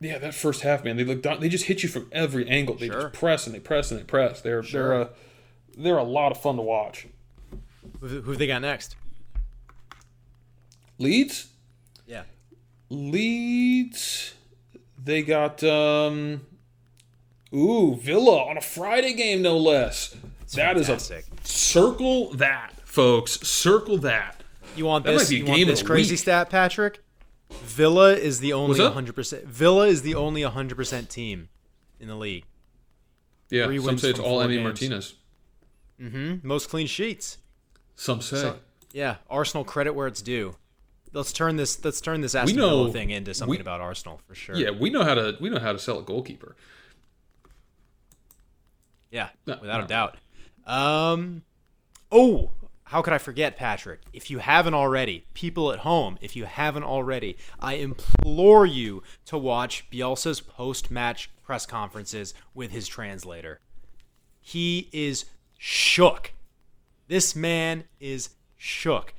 [0.00, 2.74] yeah that first half man they look down, they just hit you from every angle.
[2.76, 3.02] They Sure.
[3.02, 4.40] just press and they press and they press.
[4.40, 5.10] They're they're a
[5.76, 7.06] they're a lot of fun to watch.
[8.00, 8.96] Who, who they got next?
[10.98, 11.48] Leeds
[12.06, 12.24] Yeah.
[12.88, 14.34] Leeds.
[15.02, 16.46] They got um
[17.54, 20.14] Ooh, Villa on a Friday game no less.
[20.54, 21.24] That is fantastic.
[21.42, 23.40] a circle that, folks.
[23.40, 24.42] Circle that.
[24.76, 25.22] You want That this?
[25.24, 26.18] might be a you want this crazy week.
[26.20, 27.00] stat, Patrick?
[27.50, 29.44] Villa is the only 100%.
[29.44, 31.48] Villa is the only 100% team
[31.98, 32.44] in the league.
[33.50, 34.62] Yeah, Three some say it's all Emi.
[34.62, 35.14] Martinez.
[36.00, 36.46] Mm hmm.
[36.46, 37.38] Most clean sheets.
[37.96, 38.36] Some say.
[38.36, 38.58] So,
[38.92, 40.54] yeah, Arsenal credit where it's due.
[41.12, 41.82] Let's turn this.
[41.84, 44.56] Let's turn this Aston know- Villa thing into something we- about Arsenal for sure.
[44.56, 46.54] yeah, we know how to we know how to sell a goalkeeper.
[49.10, 49.84] Yeah, No, without no.
[49.84, 50.16] a doubt.
[50.66, 51.42] Um,
[52.12, 52.50] oh,
[52.84, 54.00] how could I forget, Patrick?
[54.12, 59.38] If you haven't already, people at home, if you haven't already, I implore you to
[59.38, 63.60] watch Bielsa's post-match press conferences with his translator.
[64.40, 65.24] He is
[65.56, 66.32] shook.
[67.06, 69.14] This man is shook.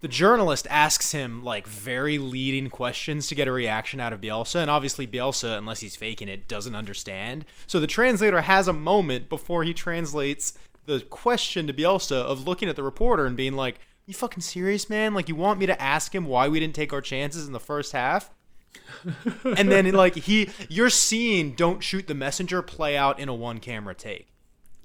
[0.00, 4.56] The journalist asks him like very leading questions to get a reaction out of Bielsa,
[4.56, 7.44] and obviously Bielsa, unless he's faking it, doesn't understand.
[7.66, 10.54] So the translator has a moment before he translates
[10.86, 14.88] the question to Bielsa of looking at the reporter and being like, "You fucking serious,
[14.88, 15.12] man?
[15.12, 17.60] Like you want me to ask him why we didn't take our chances in the
[17.60, 18.30] first half?"
[19.44, 23.58] and then like he, you're seeing "Don't shoot the messenger" play out in a one
[23.58, 24.28] camera take.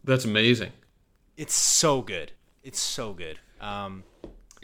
[0.03, 0.73] That's amazing.
[1.37, 2.33] It's so good.
[2.63, 3.39] It's so good.
[3.61, 4.03] Um,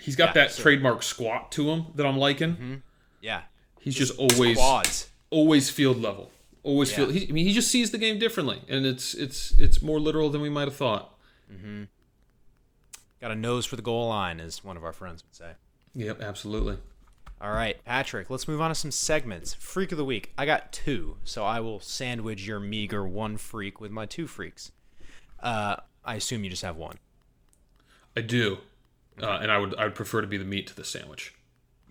[0.01, 2.81] He's got Yeah, that trademark squat to him that I'm liking.
[3.21, 3.43] yeah.
[3.79, 5.09] He's just always Quads.
[5.29, 6.31] always field level.
[6.63, 6.97] Always Yeah.
[6.97, 7.13] field.
[7.13, 10.29] He, I mean, he just sees the game differently, and it's it's it's more literal
[10.29, 11.17] than we might have thought.
[13.19, 15.51] Got a nose for the goal line, as one of our friends would say.
[15.93, 16.77] Yep, absolutely.
[17.39, 19.53] All right, Patrick, let's move on to some segments.
[19.55, 20.31] Freak of the week.
[20.37, 24.71] I got two, so I will sandwich your meager one freak with my two freaks.
[25.39, 26.97] Uh, I assume you just have one.
[28.15, 28.59] I do,
[29.21, 31.33] uh, and I would I would prefer to be the meat to the sandwich.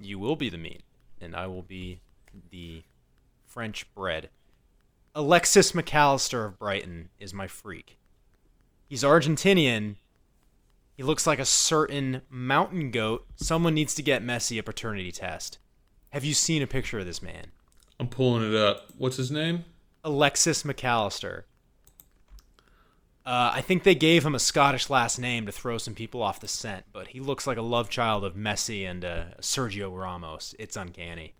[0.00, 0.82] You will be the meat,
[1.20, 2.00] and I will be
[2.50, 2.82] the
[3.46, 4.30] French bread.
[5.14, 7.98] Alexis Mac Allister of Brighton is my freak.
[8.88, 9.96] He's Argentinian.
[10.96, 13.26] He looks like a certain mountain goat.
[13.36, 15.58] Someone needs to get Messi a paternity test.
[16.10, 17.46] Have you seen a picture of this man?
[17.98, 18.86] I'm pulling it up.
[18.98, 19.64] What's his name?
[20.04, 21.46] Alexis Mac Allister.
[23.26, 26.40] Uh, I think they gave him a Scottish last name to throw some people off
[26.40, 30.54] the scent, but he looks like a love child of Messi and uh, Sergio Ramos.
[30.58, 31.34] It's uncanny.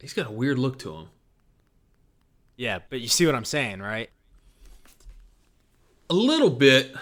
[0.00, 1.08] He's got a weird look to him.
[2.56, 4.10] Yeah, but you see what I'm saying, right?
[6.08, 6.94] A little bit.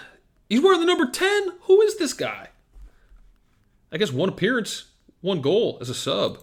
[0.49, 1.53] He's wearing the number ten.
[1.63, 2.47] Who is this guy?
[3.91, 4.85] I guess one appearance,
[5.21, 6.39] one goal as a sub.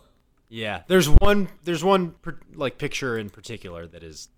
[0.49, 2.14] Yeah, there's one there's one
[2.55, 4.28] like picture in particular that is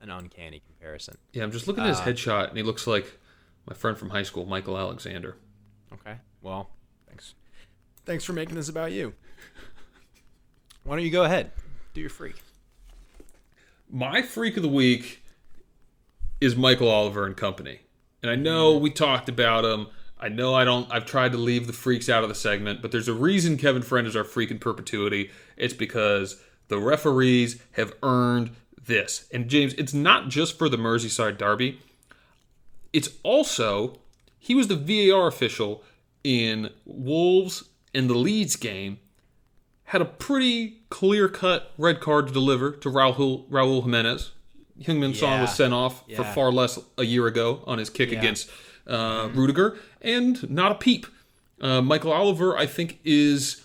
[0.00, 1.16] an uncanny comparison.
[1.32, 3.18] Yeah, I'm just looking at his Uh, headshot, and he looks like
[3.66, 5.36] my friend from high school, Michael Alexander.
[5.92, 6.16] Okay.
[6.42, 6.70] Well,
[7.06, 7.34] thanks.
[8.04, 9.14] Thanks for making this about you.
[10.84, 11.50] Why don't you go ahead?
[11.94, 12.36] Do your freak.
[13.90, 15.22] My freak of the week
[16.40, 17.80] is Michael Oliver and company.
[18.22, 19.88] And I know we talked about him.
[20.18, 22.92] I know I don't I've tried to leave the freaks out of the segment, but
[22.92, 25.30] there's a reason Kevin Friend is our freak in perpetuity.
[25.56, 28.50] It's because the referees have earned
[28.86, 29.26] this.
[29.32, 31.80] And James, it's not just for the Merseyside derby.
[32.92, 33.98] It's also
[34.38, 35.82] he was the VAR official
[36.24, 37.64] in Wolves
[37.94, 38.98] and the Leeds game
[39.84, 44.32] had a pretty clear cut red card to deliver to Raul, Raul Jimenez.
[44.82, 45.40] Heung-Min Son Yeah.
[45.42, 48.18] was sent off for far less a year ago on his kick Yeah.
[48.18, 48.48] against
[48.86, 51.06] uh, Rudiger, and not a peep.
[51.60, 53.62] Uh, Michael Oliver, I think, is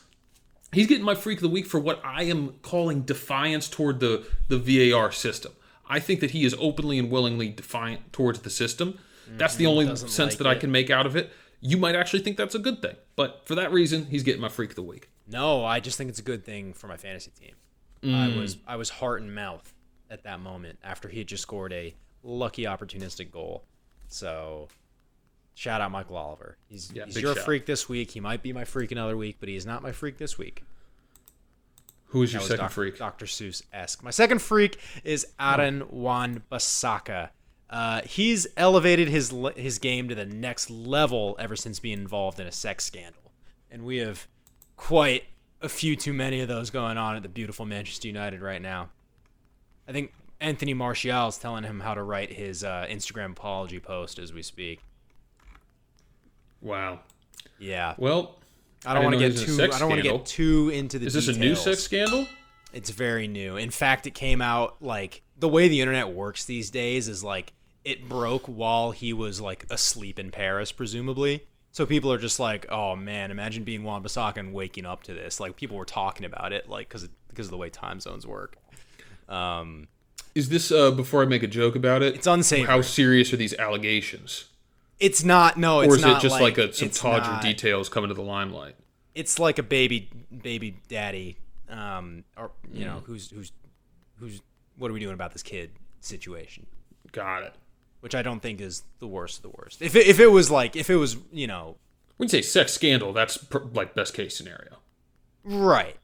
[0.71, 4.25] he's getting my freak of the week for what I am calling defiance toward the
[4.47, 5.53] the VAR system.
[5.87, 8.97] I think that he is openly and willingly defiant towards the system.
[9.27, 9.89] That's the mm-hmm.
[9.89, 11.31] only sense like that I can make out of it.
[11.61, 14.49] You might actually think that's a good thing, but for that reason, he's getting my
[14.49, 15.09] freak of the week.
[15.27, 17.55] No, I just think it's a good thing for my fantasy team.
[18.03, 18.39] I mm.
[18.39, 19.73] was I was heart and mouth
[20.11, 23.63] at that moment after he had just scored a lucky opportunistic goal.
[24.07, 24.67] So
[25.55, 26.57] shout out Michael Oliver.
[26.67, 27.45] He's, Yeah, he's your shout.
[27.45, 28.11] freak this week.
[28.11, 30.63] He might be my freak another week, but he is not my freak this week.
[32.09, 32.97] Who is your That second Doc- freak?
[32.97, 33.25] Dr.
[33.25, 34.03] Seuss esque.
[34.03, 37.29] My second freak is Aaron Wan-Bissaka.
[37.69, 42.45] Uh, he's elevated his his game to the next level ever since being involved in
[42.45, 43.31] a sex scandal,
[43.71, 44.27] and we have
[44.77, 45.23] quite
[45.61, 48.89] a few too many of those going on at the beautiful Manchester United right now.
[49.87, 54.19] I think Anthony Martial is telling him how to write his uh, Instagram apology post
[54.19, 54.81] as we speak.
[56.65, 56.99] Wow.
[57.59, 58.39] Yeah, Well,
[58.85, 59.51] I don't want to get know he was too.
[59.53, 61.05] in a sex I don't want to get too into the.
[61.05, 62.27] is this a new sex scandal?
[62.73, 63.55] It's very new.
[63.55, 67.53] In fact, it came out like the way the internet works these days is like
[67.85, 71.45] it broke while he was like asleep in Paris, presumably.
[71.71, 75.39] So people are just like, "Oh man, imagine being Wan-Bissaka and waking up to this."
[75.39, 78.57] Like people were talking about it, like because because of the way time zones work.
[79.29, 79.87] Um,
[80.33, 82.15] Is this uh, before I make a joke about it?
[82.15, 82.67] It's unsavory.
[82.67, 84.45] How serious are these allegations?
[84.99, 85.57] It's not.
[85.57, 88.13] No, it's or is it just like, a, some it's Todger not- details coming to
[88.13, 88.75] the limelight?
[89.13, 90.09] It's like a baby
[90.43, 91.37] baby daddy,
[91.69, 92.87] um, or you Mm.
[92.87, 93.51] know, who's who's
[94.17, 94.41] who's
[94.77, 95.71] what are we doing about this kid
[96.01, 96.65] situation?
[97.11, 97.53] Got it.
[98.01, 99.81] which I don't think is the worst of the worst.
[99.81, 101.77] If it, if it was like if it was you know
[102.17, 104.77] When you say sex scandal, that's pr- like best case scenario.
[105.43, 105.95] right,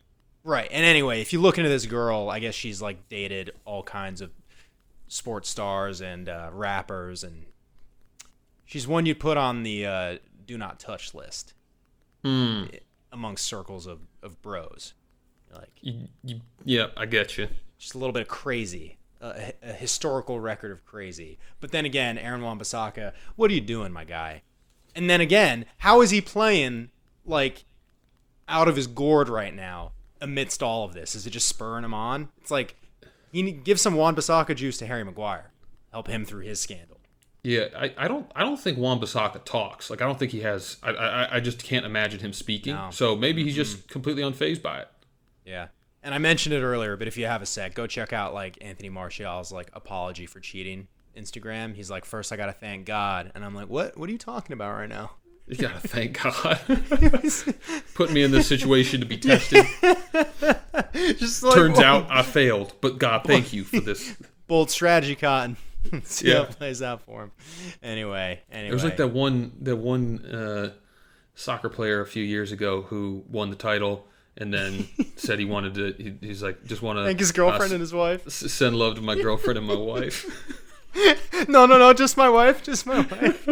[0.44, 0.70] right.
[0.72, 4.22] And anyway, if you look into this girl, I guess she's like dated all kinds
[4.22, 4.32] of
[5.08, 7.46] sports stars and uh, rappers, and
[8.72, 11.54] she's one you'd put on the uh, do not touch list
[13.12, 14.94] among circles of of bros.
[15.54, 17.50] Like You, you, yeah, I get you.
[17.78, 18.98] just a little bit of crazy.
[19.20, 21.38] A, a historical record of crazy.
[21.60, 24.42] But then again, Aaron Wan-Bissaka, what are you doing, my guy?
[24.96, 26.90] And then again, how is he playing
[27.26, 27.66] like
[28.48, 29.92] out of his gourd right now
[30.22, 31.14] amidst all of this?
[31.16, 32.30] Is it just spurring him on?
[32.40, 32.76] It's like
[33.32, 35.52] you need, give some Wan-Bissaka juice to Harry Maguire,
[35.92, 36.91] help him through his scandal.
[37.44, 39.90] Yeah, I, I don't I don't think Wan-Bissaka talks.
[39.90, 40.78] Like I don't think he has.
[40.84, 42.76] I I, I just can't imagine him speaking.
[42.76, 42.90] No.
[42.92, 43.92] So maybe he's just mm-hmm.
[43.92, 44.88] completely unfazed by it.
[45.46, 45.68] Yeah.
[46.04, 48.58] And I mentioned it earlier, but if you have a sec, go check out like
[48.62, 51.76] Anthony Martial's like apology for cheating Instagram.
[51.76, 53.98] He's like, first I gotta thank God, and I'm like, what?
[53.98, 55.12] What are you talking about right now?
[55.48, 56.60] You gotta thank God,
[57.96, 59.66] putting me in this situation to be tested.
[61.18, 64.16] Just like Turns out I failed, but God, thank you for this.
[64.48, 65.58] bold strategy, Cotton.
[66.04, 67.32] See how it plays out for him.
[67.82, 68.68] Anyway, anyway.
[68.68, 70.72] There was like that one that one uh,
[71.36, 74.08] soccer player a few years ago who won the title
[74.38, 75.94] and then said he wanted to.
[76.02, 78.30] He, he's like, just want to Thank his girlfriend and his wife.
[78.30, 80.26] send love to my girlfriend and my wife.
[81.48, 83.46] No, no, no, just my wife, just my wife.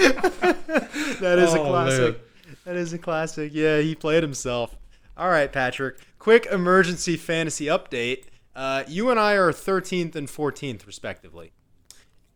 [0.00, 2.00] that is a Oh, classic.
[2.00, 2.56] man.
[2.64, 3.52] That is a classic.
[3.54, 4.76] Yeah, he played himself.
[5.16, 5.98] All right, Patrick.
[6.18, 8.24] Quick emergency fantasy update.
[8.56, 11.52] Uh, you and I are 13th and 14th, respectively,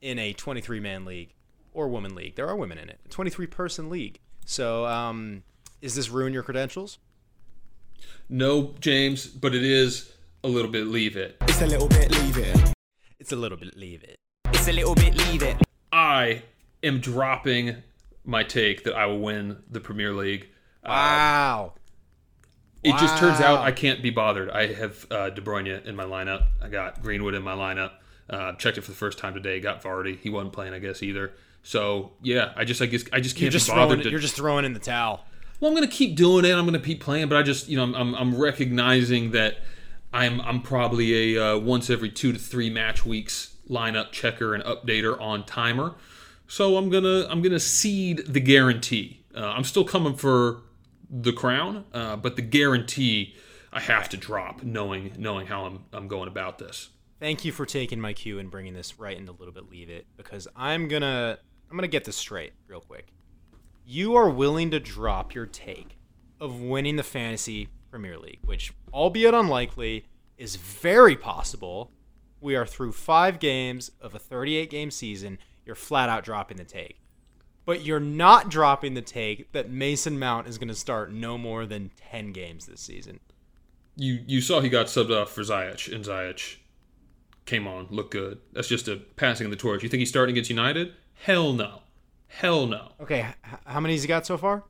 [0.03, 1.33] in a 23 man league
[1.73, 2.37] or woman league.
[2.37, 3.01] There are women in it.
[3.07, 4.21] A 23 person league.
[4.45, 5.45] So, um,
[5.81, 6.99] is this ruin your credentials?
[8.29, 10.13] No, James, but it is
[10.45, 10.87] a little bit.
[10.87, 11.39] Leave it.
[11.41, 12.75] It's a little bit leave it.
[13.19, 14.17] It's a little bit leave it.
[14.53, 15.57] It's a little bit leave it.
[15.91, 16.43] I
[16.83, 17.77] am dropping
[18.27, 20.49] my take that I will win the Premier League.
[20.85, 21.73] Wow.
[22.83, 24.51] It just turns out I can't be bothered.
[24.51, 26.47] I have uh, De Bruyne in my lineup.
[26.63, 27.93] I got Greenwood in my lineup.
[28.29, 29.61] Uh, checked it for the first time today.
[29.61, 30.19] Got Vardy.
[30.19, 31.33] He wasn't playing, I guess, either.
[31.63, 33.89] So yeah, I just I guess I just can't You're just be bothered.
[33.99, 34.03] throwing.
[34.05, 35.25] to, You're just throwing in the towel.
[35.61, 36.55] well, I'm gonna keep doing it.
[36.55, 39.59] I'm gonna keep playing, but I just you know I'm I'm, I'm recognizing that
[40.13, 44.65] I'm I'm probably a uh, once every two to three match weeks lineup checker and
[44.65, 45.95] updater on timer.
[46.49, 49.21] So I'm gonna I'm gonna cede the guarantee.
[49.37, 50.63] Uh, I'm still coming for
[51.11, 53.35] the crown, uh, but the guarantee
[53.73, 56.91] I have to drop, knowing knowing how I'm I'm going about this.
[57.19, 59.91] Thank you for taking my cue and bringing this right into a little bit leave
[59.91, 61.39] it because I'm gonna
[61.71, 63.13] I'm gonna get this straight real quick.
[63.85, 65.99] You are willing to drop your take
[66.41, 70.07] of winning the fantasy Premier League, which, albeit unlikely,
[70.39, 71.91] is very possible.
[72.41, 75.39] We are through five games of a 38 game season.
[75.67, 77.01] You're flat out dropping the take.
[77.71, 81.67] But you're not dropping the take that Mason Mount is going to start no more
[81.67, 83.21] than 10 games this season.
[83.95, 86.57] You you saw he got subbed off for Ziyech, and Ziyech
[87.47, 88.39] came on, looked good.
[88.53, 89.85] That's just a passing of the torch.
[89.85, 90.95] You think he's starting against United?
[91.15, 91.83] Hell no,
[92.27, 92.91] hell no.
[93.01, 94.65] Okay, h- how many has he got so far?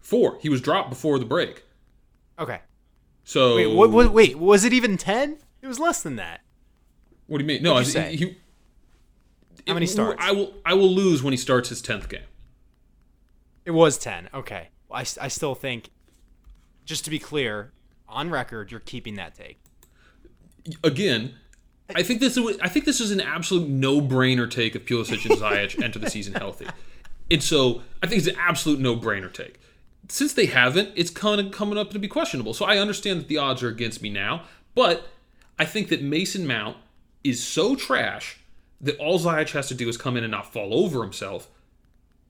[0.00, 0.38] Four.
[0.40, 1.64] He was dropped before the break.
[2.38, 2.60] Okay.
[3.24, 5.38] So Wait, what, what, wait, was it even 10?
[5.60, 6.42] It was less than that.
[7.26, 7.64] What do you mean?
[7.64, 8.14] No, I, you say?
[8.14, 8.36] he
[9.66, 10.22] How many starts?
[10.22, 10.54] I will.
[10.64, 12.22] I will lose when he starts his tenth game.
[13.64, 14.30] It was 10.
[14.34, 14.68] Okay.
[14.90, 15.90] I, I still think,
[16.84, 17.72] just to be clear,
[18.08, 19.60] on record, you're keeping that take.
[20.82, 21.34] Again,
[21.94, 22.36] I think this.
[22.36, 26.10] Is, I think this is an absolute no-brainer take if Pulisic and Ziyech enter the
[26.10, 26.66] season healthy,
[27.30, 29.60] and so I think it's an absolute no-brainer take.
[30.08, 32.52] Since they haven't, it's kind of coming up to be questionable.
[32.52, 34.42] So I understand that the odds are against me now,
[34.74, 35.06] but
[35.58, 36.76] I think that Mason Mount
[37.22, 38.39] is so trash
[38.80, 41.48] that all Ziyech has to do is come in and not fall over himself,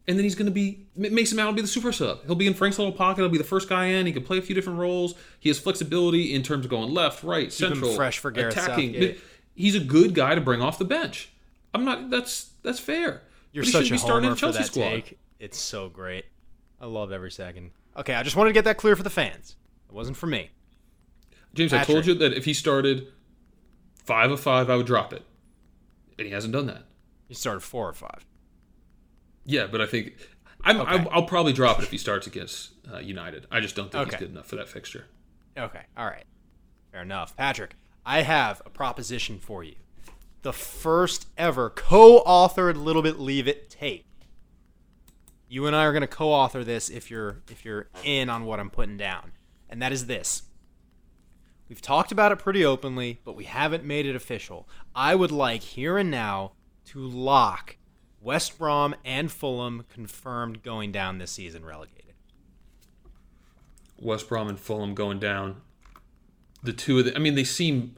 [0.08, 2.24] and then he's going to be Mason Mount will be the super sub.
[2.26, 3.20] He'll be in Frank's little pocket.
[3.20, 4.06] He'll be the first guy in.
[4.06, 5.14] He can play a few different roles.
[5.38, 8.92] He has flexibility in terms of going left, right, him central, fresh for Gareth attacking.
[8.92, 9.20] Southgate.
[9.54, 11.30] He's a good guy to bring off the bench.
[11.74, 12.10] I'm not.
[12.10, 13.22] That's that's fair.
[13.52, 14.88] You're But he such a be starting in homer for Chelsea that squad.
[14.90, 15.18] take.
[15.38, 16.24] It's so great.
[16.80, 17.70] I love every second.
[17.96, 19.56] Okay, I just wanted to get that clear for the fans.
[19.88, 20.50] It wasn't for me.
[21.54, 23.08] James, I told you that if he started
[24.04, 25.24] five of five, I would drop it,
[26.20, 26.84] and he hasn't done that.
[27.28, 28.26] He started four or five.
[29.44, 30.14] Yeah, but I think
[30.62, 30.90] I'm, Okay.
[30.90, 33.46] I'll, I'll probably drop it if he starts against uh, United.
[33.50, 34.10] I just don't think Okay.
[34.16, 35.06] he's good enough for that fixture.
[35.58, 36.24] Okay, all right.
[36.92, 37.36] Fair enough.
[37.36, 39.74] Patrick, I have a proposition for you.
[40.42, 44.06] The first ever co authored Little Bit Leave It tape.
[45.48, 48.44] You and I are going to co author this if you're if you're in on
[48.44, 49.32] what I'm putting down.
[49.68, 50.42] And that is this.
[51.70, 54.68] We've talked about it pretty openly, but we haven't made it official.
[54.92, 56.50] I would like here and now
[56.86, 57.76] to lock
[58.20, 62.14] West Brom and Fulham confirmed going down this season relegated.
[63.96, 65.60] West Brom and Fulham going down.
[66.60, 67.94] The two of the, I mean, they seem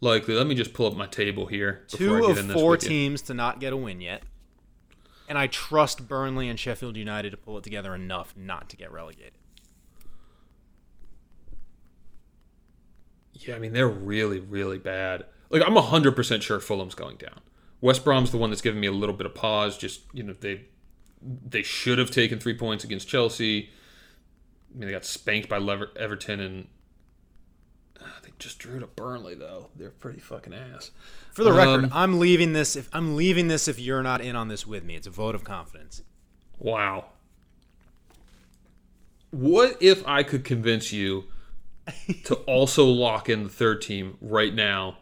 [0.00, 0.34] likely.
[0.34, 1.84] Let me just pull up my table here.
[1.88, 4.24] before two I get of in this four teams to not get a win yet.
[5.28, 8.90] And I trust Burnley and Sheffield United to pull it together enough not to get
[8.90, 9.37] relegated.
[13.38, 15.24] Yeah, I mean they're really, really bad.
[15.50, 17.40] Like I'm hundred percent sure Fulham's going down.
[17.80, 19.78] West Brom's the one that's giving me a little bit of pause.
[19.78, 20.66] Just you know they
[21.22, 23.70] they should have taken three points against Chelsea.
[24.74, 26.68] I mean they got spanked by Lever- Everton and
[28.00, 29.68] uh, they just drew to Burnley though.
[29.76, 30.90] They're pretty fucking ass.
[31.32, 34.36] For the record, Um, I'm leaving this if I'm leaving this if you're not in
[34.36, 34.96] on this with me.
[34.96, 36.02] It's a vote of confidence.
[36.58, 37.06] Wow.
[39.30, 41.24] What if I could convince you
[42.24, 44.98] to also lock in the third team right now?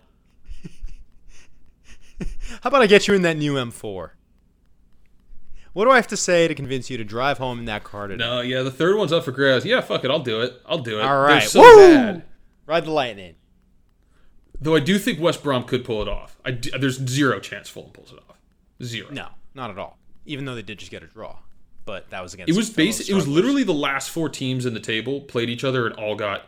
[2.63, 4.11] How about I get you in that new M4?
[5.73, 8.07] What do I have to say to convince you to drive home in that car
[8.07, 8.25] today?
[8.25, 9.67] No, yeah, the third one's up for grabs.
[9.67, 10.55] Yeah, fuck it, I'll do it.
[10.65, 11.03] I'll do it.
[11.03, 11.77] All right, They're so Woo!
[11.77, 12.23] bad.
[12.65, 13.35] Ride the lightning.
[14.59, 16.39] Though I do think West Brom could pull it off.
[16.47, 18.39] I d there's zero chance Fulham pulls it off.
[18.83, 19.09] Zero.
[19.11, 19.99] No, not at all.
[20.25, 21.37] Even though they did just get a draw,
[21.85, 22.49] but that was against.
[22.51, 23.11] It was basic.
[23.11, 26.15] It was literally the last four teams in the table played each other and all
[26.17, 26.47] got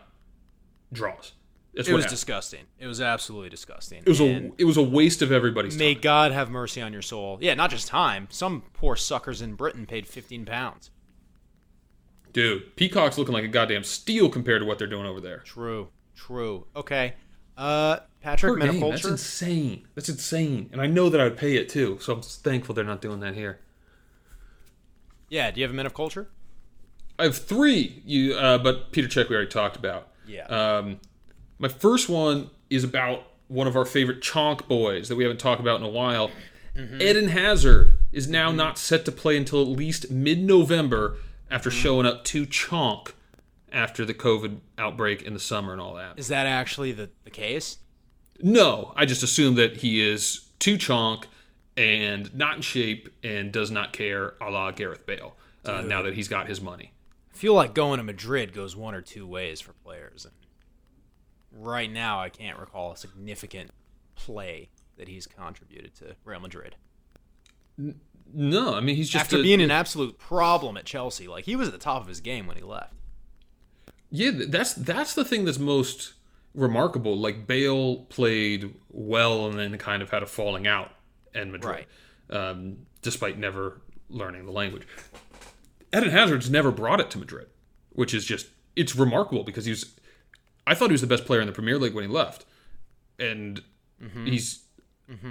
[0.92, 1.32] draws.
[1.74, 2.16] That's It was happened.
[2.16, 2.64] disgusting.
[2.78, 3.98] It was absolutely disgusting.
[3.98, 5.98] It was a it was a waste of everybody's May time.
[5.98, 7.38] May God have mercy on your soul.
[7.40, 8.26] Yeah, not just time.
[8.30, 10.90] Some poor suckers in Britain paid 15 pounds.
[12.32, 15.38] Dude, Peacock's looking like a goddamn steal compared to what they're doing over there.
[15.44, 15.88] True.
[16.14, 16.66] True.
[16.74, 17.14] Okay.
[17.56, 19.86] Uh, Patrick, Per That's insane.
[19.94, 20.70] That's insane.
[20.72, 21.98] And I know that I would pay it too.
[22.00, 23.60] So I'm thankful they're not doing that here.
[25.28, 25.50] Yeah.
[25.50, 26.28] Do you have a Men of Culture?
[27.18, 28.02] I have three.
[28.04, 30.07] You, uh, but Petr Cech we already talked about.
[30.28, 30.44] Yeah.
[30.46, 31.00] Um,
[31.58, 35.60] my first one is about one of our favorite chonk boys that we haven't talked
[35.60, 36.30] about in a while.
[36.76, 41.16] Eden Hazard is now not set to play until at least mid-November
[41.50, 43.12] after showing up to chonk
[43.72, 46.18] after the COVID outbreak in the summer and all that.
[46.18, 47.78] Is that actually the, the case?
[48.40, 51.24] No, I just assume that he is too chonk
[51.76, 55.34] and not in shape and does not care, a la Gareth Bale.
[55.64, 56.92] Uh, now that he's got his money.
[57.38, 60.24] I feel like going to Madrid goes one or two ways for players.
[60.26, 60.34] And
[61.52, 63.70] right now, I can't recall a significant
[64.16, 66.74] play that he's contributed to Real Madrid.
[68.34, 71.54] No, I mean he's just After a- being an absolute problem at Chelsea, like he
[71.54, 72.94] was at the top of his game when he left.
[74.10, 76.14] Yeah, that's that's the thing that's most
[76.54, 77.16] remarkable.
[77.16, 80.90] Like Bale played well and then kind of had a falling out
[81.36, 81.86] in Madrid,
[82.30, 83.80] um, despite never
[84.10, 84.88] learning the language.
[85.96, 87.46] Eden Hazard's never brought it to Madrid,
[87.90, 89.94] which is just it's remarkable because he's
[90.66, 92.44] I thought he was the best player in the Premier League when he left,
[93.18, 93.62] and
[94.24, 94.64] he's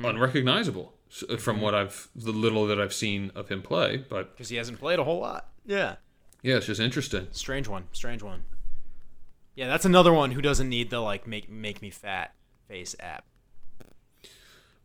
[0.03, 0.93] unrecognizable
[1.37, 3.97] from what I've the little that I've seen of him play.
[4.09, 5.49] But Because he hasn't played a whole lot.
[5.65, 5.95] Yeah.
[6.41, 7.27] yeah, it's just interesting.
[7.31, 7.85] Strange one.
[7.91, 8.43] Strange one.
[9.55, 12.33] Yeah, that's another one who doesn't need the like make make me fat
[12.67, 13.25] face app.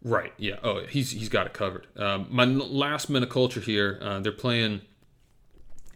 [0.04, 0.32] Right.
[0.36, 0.56] Yeah.
[0.62, 1.86] Oh, he's he's got it covered.
[1.96, 3.98] Um, my last minute culture here.
[4.02, 4.82] Uh, they're playing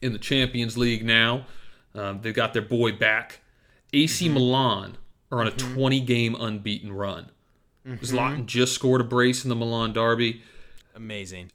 [0.02, 1.46] in the Champions League now.
[1.94, 3.40] Um, they've got their boy back.
[3.92, 4.34] AC mm-hmm.
[4.34, 4.98] Milan
[5.30, 5.74] are on a mm-hmm.
[5.74, 7.30] 20 game unbeaten run.
[7.86, 8.46] Zlatan mm-hmm.
[8.46, 10.42] just scored a brace in the Milan derby.
[10.94, 11.50] Amazing.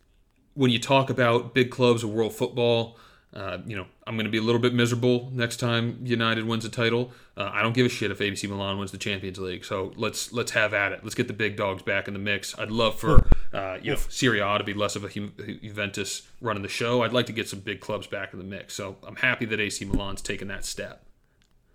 [0.53, 2.97] when you talk about big clubs of world football,
[3.33, 6.65] uh, you know, I'm going to be a little bit miserable next time United wins
[6.65, 7.11] a title.
[7.37, 9.63] Uh, I don't give a shit if ABC Milan wins the Champions League.
[9.63, 11.03] So let's let's have at it.
[11.03, 12.57] Let's get the big dogs back in the mix.
[12.59, 16.27] I'd love for uh, you know Serie A to be less of a Ju- Juventus
[16.41, 17.03] running the show.
[17.03, 18.73] I'd like to get some big clubs back in the mix.
[18.73, 21.05] So I'm happy that AC Milan's taken that step.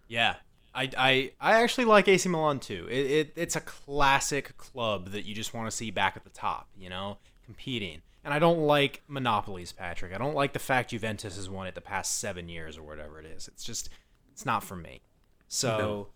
[0.09, 0.37] Yeah.
[0.75, 2.87] I, I, I actually like AC Milan too.
[2.91, 6.31] It, it, it's a classic club that you just want to see back at the
[6.31, 8.03] top, you know, competing.
[8.27, 10.13] And I don't like monopolies, Patrick.
[10.13, 13.21] I don't like the fact Juventus has won it the past seven years or whatever
[13.21, 13.47] it is.
[13.47, 13.89] It's just,
[14.33, 15.01] it's not for me.
[15.47, 16.07] So No.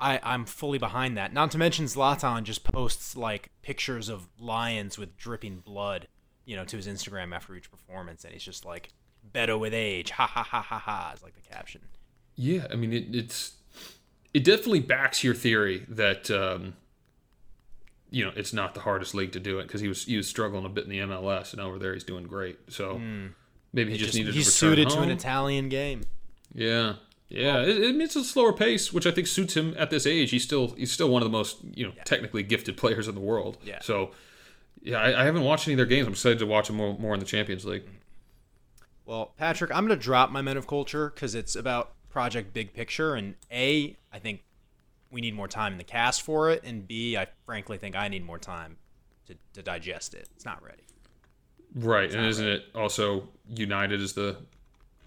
[0.00, 1.34] I, I'm fully behind that.
[1.34, 6.08] Not to mention Zlatan just posts like pictures of lions with dripping blood,
[6.46, 8.88] you know, to his Instagram after each performance, and he's just like,
[9.22, 11.12] "Better with age." Ha ha ha ha ha.
[11.14, 11.82] Is like the caption.
[12.34, 13.52] Yeah, I mean it, it's
[14.32, 16.74] it definitely backs your theory that um,
[18.14, 20.28] you know it's not the hardest league to do it because he was he was
[20.28, 22.58] struggling a bit in the MLS and over there he's doing great.
[22.68, 23.26] So hmm.
[23.72, 25.10] maybe he just, Just- needed he's to suited to an.
[25.10, 26.04] Italian game.
[26.54, 26.94] Yeah,
[27.28, 27.62] yeah.
[27.62, 30.30] it, it, it's a slower pace, which I think suits him at this age.
[30.30, 33.20] He's still he's still one of the most you know technically gifted players in the
[33.20, 33.58] world.
[33.64, 33.80] Yeah.
[33.82, 34.12] So
[34.80, 36.06] yeah, I, I haven't watched any of their games.
[36.06, 37.82] I'm excited to watch them more more in the Champions League.
[39.06, 42.72] Well, Patrick, I'm going to drop my Men of Culture because it's about Project Big
[42.72, 43.14] Picture.
[43.14, 44.44] And A, I think
[45.14, 46.62] we need more time in the cast for it.
[46.64, 48.76] And B, I frankly think I need more time
[49.26, 50.28] to, to digest it.
[50.34, 50.82] It's not ready.
[51.76, 54.36] Right, and isn't it also United is the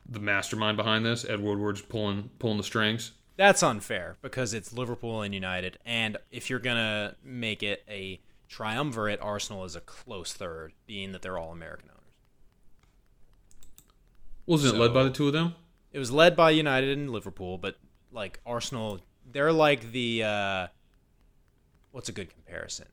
[0.09, 1.25] the mastermind behind this?
[1.25, 3.11] Ed Woodward's pulling pulling the strings.
[3.35, 5.77] That's unfair because it's Liverpool and United.
[5.85, 11.11] And if you're going to make it a triumvirate, Arsenal is a close third, being
[11.11, 12.03] that they're all American owners.
[14.47, 15.53] Wasn't it led by the two of them?
[15.91, 17.77] It was led by United and Liverpool, but
[18.11, 19.01] like Arsenal,
[19.37, 20.67] they're like the uh,
[21.91, 22.87] what's a good comparison?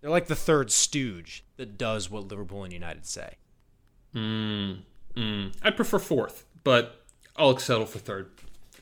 [0.00, 3.36] They're like the third stooge that does what Liverpool and United say.
[4.12, 4.80] Mm,
[5.14, 5.54] mm.
[5.62, 7.04] I'd prefer fourth, but
[7.36, 8.26] I'll settle for 3rd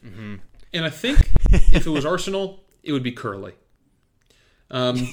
[0.04, 0.36] Mm-hmm.
[0.72, 1.18] And I think
[1.50, 3.52] if it was Arsenal, it would be Curly.
[4.70, 5.08] Um,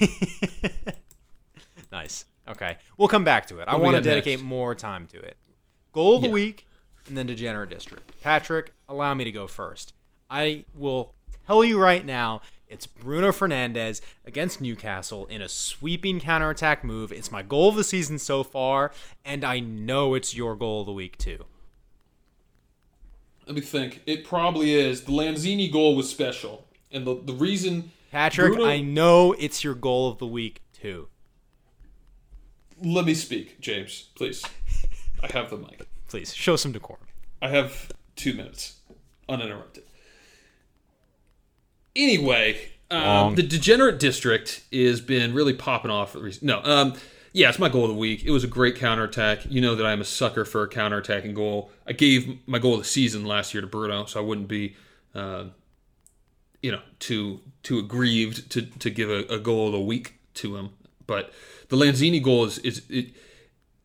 [1.92, 2.26] Nice.
[2.48, 3.68] Okay, we'll come back to it.
[3.68, 4.44] I What we want to dedicate next?
[4.44, 5.38] more time to it.
[5.92, 6.68] Goal of the week,
[7.08, 8.22] and then Degenerate District.
[8.22, 9.94] Patrick, allow me to go first.
[10.30, 11.14] I will
[11.48, 17.12] tell you right now, it's Bruno Fernandes against Newcastle in a sweeping counterattack move.
[17.12, 18.92] It's my goal of the season so far,
[19.24, 21.46] and I know it's your goal of the week too.
[23.46, 24.02] let me think.
[24.06, 25.04] It probably is.
[25.04, 29.76] The Lanzini goal was special, and the the reason Patrick, Bruno- I know it's your
[29.76, 31.08] goal of the week too.
[32.82, 34.44] Let me speak, James, please.
[35.22, 35.88] I have the mic.
[36.08, 37.02] Please show some decorum.
[37.42, 38.78] I have two minutes,
[39.30, 39.84] uninterrupted.
[41.96, 42.60] Anyway,
[42.92, 46.16] um, the Degenerate District has been really popping off.
[46.16, 46.94] recent- No, um,
[47.34, 48.24] yeah, it's my goal of the week.
[48.26, 49.42] It was a great counterattack.
[49.50, 51.72] You know that I'm a sucker for a counterattacking goal.
[51.88, 54.76] I gave my goal of the season last year to Bruno, so I wouldn't be,
[55.16, 55.46] uh,
[56.62, 60.56] you know, too too aggrieved to to give a, a goal of the week to
[60.56, 60.70] him.
[61.08, 61.32] But
[61.70, 62.84] the Lanzini goal is is.
[62.90, 63.14] It,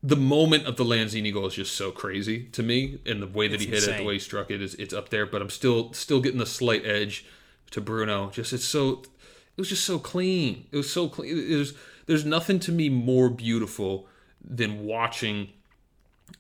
[0.01, 3.49] the moment of the Lanzini goal is just so crazy to me, and the way
[3.49, 5.27] that It's he hit it, the way he struck it, is it's up there.
[5.27, 7.25] But I'm still still getting the slight edge
[7.71, 8.31] to Bruno.
[8.31, 10.67] Just it's so it was just so clean.
[10.71, 11.59] It was so clean.
[11.59, 11.75] Was,
[12.07, 14.07] there's nothing to me more beautiful
[14.43, 15.51] than watching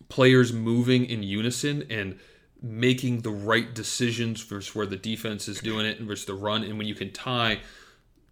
[0.08, 2.18] players moving in unison and
[2.62, 6.64] making the right decisions versus where the defense is doing it and versus the run.
[6.64, 7.60] And when you can tie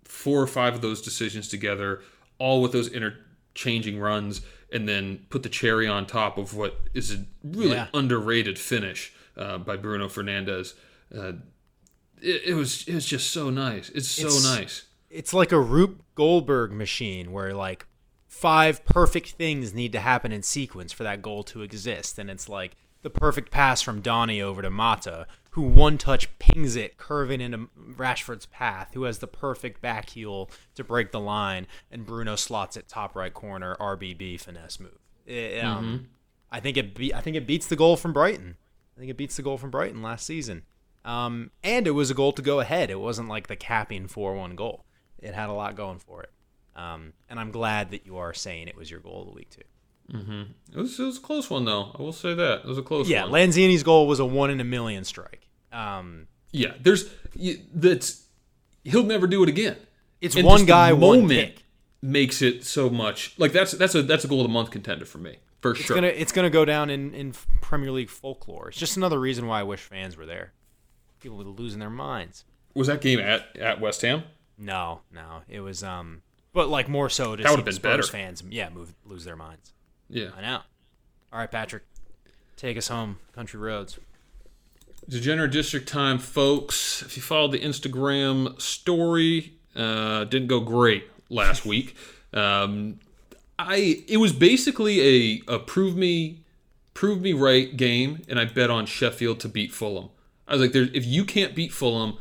[0.05, 2.01] four or five of those decisions together,
[2.39, 4.41] all with those interchanging runs,
[4.73, 7.89] and then put the cherry on top of what is a really Yeah.
[7.95, 10.75] underrated finish uh, by Bruno Fernandes.
[11.17, 11.33] Uh,
[12.23, 13.89] it, it was it was just so nice.
[13.91, 14.83] It's so It's- nice.
[15.09, 17.87] It's like a Rube Goldberg machine where like
[18.27, 22.49] five perfect things need to happen in sequence for that goal to exist, and it's
[22.49, 27.41] like the perfect pass from Donny over to Mata, who one touch pings it, curving
[27.41, 32.35] into Rashford's path, who has the perfect back heel to break the line, and Bruno
[32.37, 34.99] slots it top right corner, RBB finesse move.
[35.25, 36.09] It, um,
[36.51, 38.57] I think it be- I think it beats the goal from Brighton.
[38.97, 40.63] I think it beats the goal from Brighton last season.
[41.07, 42.91] Um, and it was a goal to go ahead.
[42.91, 44.85] It wasn't like the capping 4 1 goal.
[45.19, 46.31] It had a lot going for it.
[46.75, 49.51] Um, and I'm glad that you are saying it was your goal of the week,
[49.51, 49.63] too.
[50.09, 51.91] It was, it was a close one though.
[51.99, 53.33] I will say that it was a close Yeah, one.
[53.41, 55.49] Yeah, Lanzini's goal was a 1 in a million strike.
[55.73, 57.11] Um, Yeah, there's
[57.75, 58.25] that's
[58.85, 59.77] he'll never do it again.
[60.21, 61.65] It's And one guy, one moment pick.
[62.03, 65.05] makes it so much like that's that's a that's a goal of the month contender
[65.05, 65.81] for me for sure.
[65.81, 65.95] It's sure.
[65.97, 68.69] gonna it's gonna go down in, in Premier League folklore.
[68.69, 70.53] It's just another reason why I wish fans were there.
[71.21, 72.45] People were losing their minds.
[72.75, 74.25] Was that game at at West Ham?
[74.59, 78.03] No, no, it was um But like more so to That see been Spurs better.
[78.05, 79.73] fans, yeah, move lose their minds.
[80.09, 80.29] Yeah.
[80.37, 80.61] I know.
[81.33, 81.83] All right, Patrick,
[82.57, 83.99] take us home, country roads.
[85.09, 87.03] Degenerate District time, folks.
[87.03, 91.97] If you followed the Instagram story, uh, didn't go great last week.
[92.33, 92.99] Um,
[93.59, 96.41] I it was basically a, a prove me
[96.95, 100.09] prove me right game, and I bet on Sheffield to beat Fulham.
[100.49, 102.19] I was like, there, if you can't beat Fulham,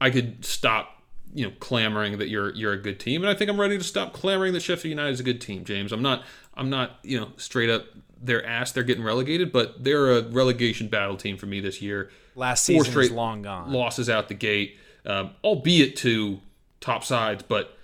[0.00, 1.02] I could stop,
[1.34, 3.84] you know, clamoring that you're you're a good team, and I think I'm ready to
[3.84, 5.64] stop clamoring that Sheffield United is a good team.
[5.64, 7.86] James, I'm not I'm not you know straight up
[8.20, 12.10] their ass they're getting relegated, but they're a relegation battle team for me this year.
[12.34, 13.72] Last Four season straight long gone.
[13.72, 16.40] losses out the gate, um, albeit to
[16.80, 17.76] top sides, but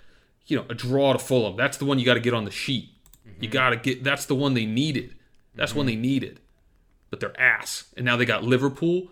[0.47, 1.55] you know a draw to Fulham.
[1.55, 2.89] That's the one you got to get on the sheet.
[3.39, 4.03] You got to get.
[4.03, 5.13] That's the one they needed.
[5.55, 6.39] That's one they needed.
[7.09, 9.09] But they're ass, and now they got Liverpool,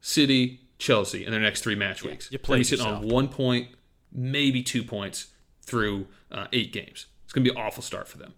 [0.00, 2.30] City, Chelsea in their next three match weeks.
[2.30, 3.68] you gonna played be sitting on one point,
[4.12, 5.28] maybe two points
[5.62, 7.06] through uh, eight games.
[7.24, 8.34] It's gonna be an awful start for them.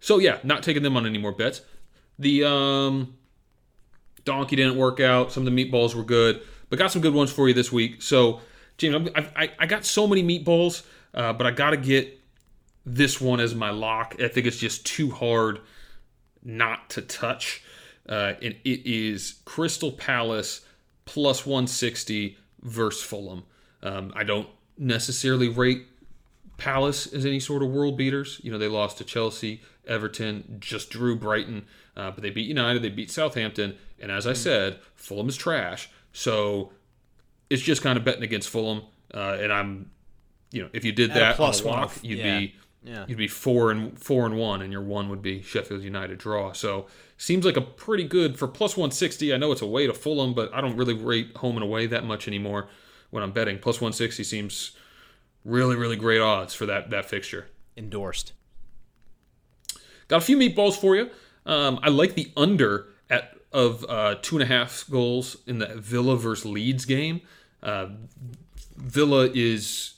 [0.00, 1.62] So yeah, not taking them on any more bets.
[2.18, 3.16] The um,
[4.24, 5.32] donkey didn't work out.
[5.32, 8.02] Some of the meatballs were good, but got some good ones for you this week.
[8.02, 8.40] So
[8.78, 12.18] James, I, I, I got so many meatballs, uh, but I got to get
[12.86, 14.16] this one as my lock.
[14.22, 15.60] I think it's just too hard
[16.42, 17.62] not to touch.
[18.10, 20.62] Uh, and it is Crystal Palace
[21.04, 23.44] plus 160 versus Fulham.
[23.82, 25.86] Um, I don't necessarily rate
[26.56, 28.40] Palace as any sort of world beaters.
[28.42, 32.82] You know, they lost to Chelsea, Everton, just drew Brighton, uh, but they beat United,
[32.82, 35.88] they beat Southampton, and as I said, Fulham is trash.
[36.12, 36.72] So
[37.48, 38.82] it's just kind of betting against Fulham,
[39.14, 39.90] uh, and I'm,
[40.50, 42.38] you know, if you did At that plus on a one, you'd yeah.
[42.40, 43.04] be Yeah.
[43.06, 46.52] you'd be four and four and one, and your one would be Sheffield United draw.
[46.52, 46.86] So
[47.18, 49.34] seems like a pretty good for plus one sixty.
[49.34, 52.04] I know it's away to Fulham, but I don't really rate home and away that
[52.04, 52.68] much anymore
[53.10, 53.58] when I'm betting.
[53.58, 54.72] Plus one sixty seems
[55.44, 57.48] really really great odds for that that fixture.
[57.76, 58.32] Endorsed.
[60.08, 61.10] Got a few meatballs for you.
[61.44, 65.66] Um, I like the under at of uh, two and a half goals in the
[65.66, 67.20] Villa versus Leeds game.
[67.62, 67.88] Uh,
[68.76, 69.94] Villa is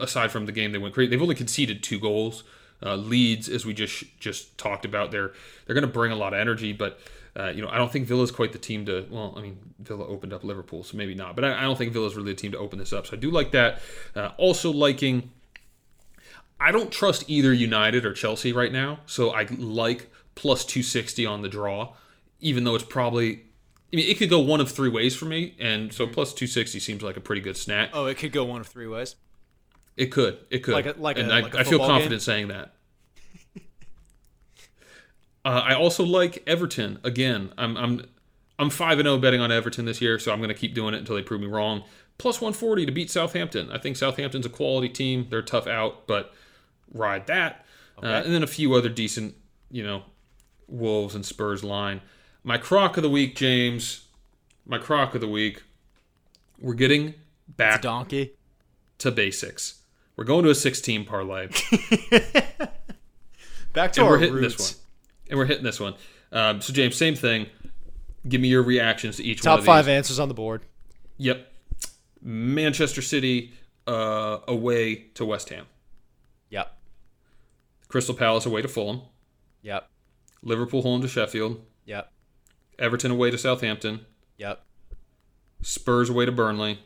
[0.00, 1.10] aside from the game they went crazy.
[1.10, 2.44] They've only conceded two goals.
[2.82, 5.32] Uh, Leeds, as we just just talked about, they're
[5.66, 7.00] they're going to bring a lot of energy, but
[7.36, 9.06] uh, you know I don't think Villa's quite the team to.
[9.10, 11.92] Well, I mean Villa opened up Liverpool, so maybe not, but I, I don't think
[11.92, 13.06] Villa's really the team to open this up.
[13.06, 13.80] So I do like that.
[14.14, 15.30] Uh, also liking.
[16.60, 21.42] I don't trust either United or Chelsea right now, so I like plus 260 on
[21.42, 21.94] the draw,
[22.40, 23.44] even though it's probably.
[23.92, 26.78] I mean, it could go one of three ways for me, and so plus 260
[26.78, 27.90] seems like a pretty good snack.
[27.94, 29.16] Oh, it could go one of three ways.
[29.98, 30.38] It could.
[30.48, 30.72] It could.
[30.74, 32.20] Like a- like and a- I, like I feel confident game?
[32.20, 32.72] saying that.
[35.44, 36.98] uh, I also like Everton.
[37.04, 38.06] Again, I'm I'm
[38.58, 40.94] I'm five and zero betting on Everton this year, so I'm going to keep doing
[40.94, 41.82] it until they prove me wrong.
[42.16, 43.70] Plus 140 to beat Southampton.
[43.70, 45.26] I think Southampton's a quality team.
[45.30, 46.32] They're tough out, but
[46.92, 47.64] ride that.
[48.02, 49.34] Uh, and then a few other decent,
[49.70, 50.02] you know,
[50.68, 52.00] Wolves and Spurs line.
[52.44, 54.06] My crock of the week, James.
[54.66, 55.62] My crock of the week.
[56.60, 57.14] We're getting
[57.48, 58.32] back Donkey.
[58.98, 59.77] to basics.
[60.18, 61.46] We're going to a 16 parlay,
[63.72, 64.56] Back to and our we're hitting roots.
[64.56, 64.84] this one.
[65.30, 65.94] And we're hitting this one.
[66.32, 67.46] Um, so James, same thing.
[68.28, 70.62] Give me your reactions to each one Top five answers on the board.
[71.18, 71.52] Yep.
[72.20, 73.52] Manchester City
[73.86, 75.66] uh, away to West Ham.
[76.50, 76.76] Yep.
[77.86, 79.02] Crystal Palace away to Fulham.
[79.62, 79.88] Yep.
[80.42, 81.64] Liverpool home to Sheffield.
[81.84, 82.10] Yep.
[82.80, 84.00] Everton away to Southampton.
[84.36, 84.64] Yep.
[85.62, 86.80] Spurs away to Burnley.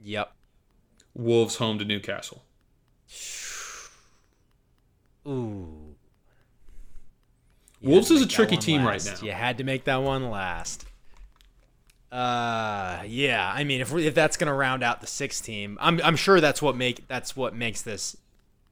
[0.00, 0.34] Yep.
[1.18, 2.42] Wolves home to Newcastle.
[5.26, 5.94] Ooh.
[7.82, 9.06] Wolves is a tricky team last.
[9.06, 9.26] right now.
[9.26, 10.86] You had to make that one last.
[12.10, 13.52] Uh, yeah.
[13.54, 16.40] I mean, if we- if that's gonna round out the six team, I'm I'm sure
[16.40, 18.16] that's what make that's what makes this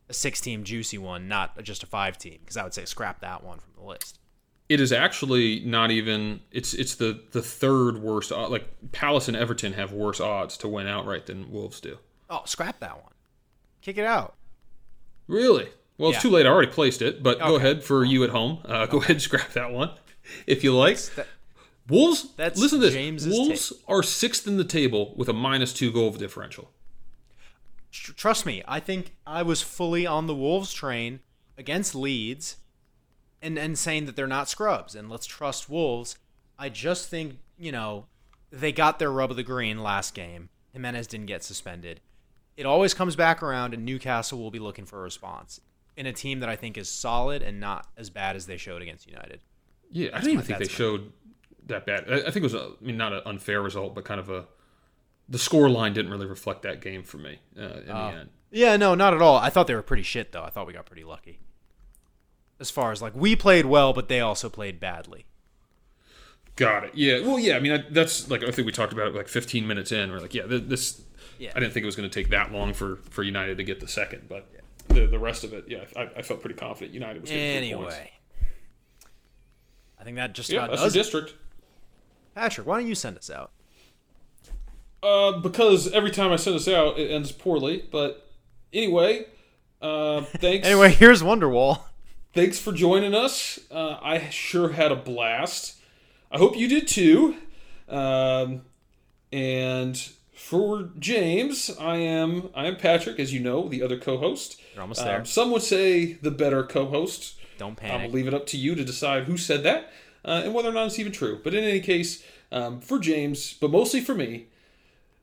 [0.08, 2.38] a six team juicy one, not just a five team.
[2.40, 4.18] Because I would say scrap that one from the list.
[4.68, 6.40] It is actually not even.
[6.50, 8.30] It's it's the the third worst.
[8.30, 11.98] Like Palace and Everton have worse odds to win outright than Wolves do.
[12.28, 13.12] Oh, scrap that one.
[13.82, 14.34] Kick it out.
[15.28, 15.68] Really?
[15.98, 16.44] Well, it's too late.
[16.46, 18.58] I already placed it, but go ahead for you at home.
[18.64, 19.90] Uh, Go ahead and scrap that one
[20.46, 20.98] if you like.
[21.16, 21.26] That-
[21.88, 22.28] Wolves.
[22.36, 22.94] That's listen to this.
[22.94, 26.70] James's Wolves are sixth in the table with a minus two goal differential.
[27.92, 31.20] Trust me, I think I was fully on the Wolves train
[31.56, 32.56] against Leeds
[33.40, 36.18] and, and saying that they're not scrubs and let's trust Wolves.
[36.58, 38.06] I just think, you know,
[38.50, 40.48] they got their rub of the green last game.
[40.72, 42.00] Jimenez didn't get suspended.
[42.56, 45.60] It always comes back around, and Newcastle will be looking for a response
[45.96, 48.82] in a team that I think is solid and not as bad as they showed
[48.82, 49.40] against United.
[49.90, 51.12] Yeah, I didn't even think they that's showed
[51.66, 52.04] that bad.
[52.08, 54.28] I, I think it was, a, I mean, not an unfair result, but kind of
[54.30, 54.46] a
[55.28, 58.10] the score line didn't really reflect that game for me uh, in Oh.
[58.12, 58.30] the end.
[58.52, 59.36] Yeah, no, not at all.
[59.36, 60.44] I thought they were pretty shit though.
[60.44, 61.40] I thought we got pretty lucky.
[62.60, 65.26] As far as like we played well, but they also played badly.
[66.54, 66.94] Got it.
[66.94, 67.20] Yeah.
[67.20, 67.56] Well, yeah.
[67.56, 70.10] I mean, I, that's like I think we talked about it like 15 minutes in.
[70.10, 71.02] We're like, yeah, this.
[71.38, 71.52] Yeah.
[71.54, 73.80] I didn't think it was going to take that long for for United to get
[73.80, 74.46] the second, but
[74.88, 77.56] the the rest of it, yeah, I, I felt pretty confident United was three points.
[77.94, 78.10] Anyway,
[80.00, 81.34] I think that just Yeah, about that's does district.
[82.34, 83.50] Patrick, why don't you send us out?
[85.02, 87.84] Uh, because every time I send us out, it ends poorly.
[87.90, 88.28] But
[88.72, 89.26] anyway,
[89.80, 90.66] uh, thanks.
[90.66, 91.80] Anyway, here's Wonderwall.
[92.34, 93.58] thanks for joining us.
[93.70, 95.76] Uh, I sure had a blast.
[96.30, 97.36] I hope you did too.
[97.88, 98.62] Um,
[99.32, 104.60] and for James, I am I am Patrick, as you know, the other co-host.
[104.74, 105.24] You're almost Um, there.
[105.24, 107.34] some would say the better co-host.
[107.58, 108.02] Don't panic.
[108.02, 109.90] I'll leave it up to you to decide who said that
[110.24, 111.40] uh, and whether or not it's even true.
[111.42, 112.22] But in any case,
[112.52, 114.46] um, for James, but mostly for me,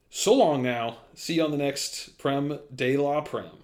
[0.10, 0.98] so long now.
[1.14, 3.64] See you on the next Prem de la Prem.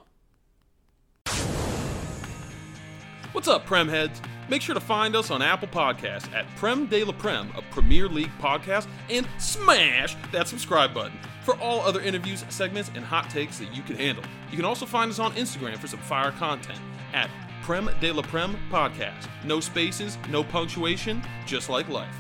[3.31, 4.21] What's up, Prem heads?
[4.49, 8.07] Make sure to find us on Apple Podcasts at Prem de la Prem, a Premier
[8.07, 11.17] League podcast, and smash that subscribe button
[11.49, 14.23] for all other interviews, segments, and hot takes that you can handle.
[14.51, 16.79] You can also find us on Instagram for some fire content
[17.13, 17.29] at
[17.63, 19.27] Prem de la Prem Podcast.
[19.43, 22.15] No spaces, no punctuation, just like life.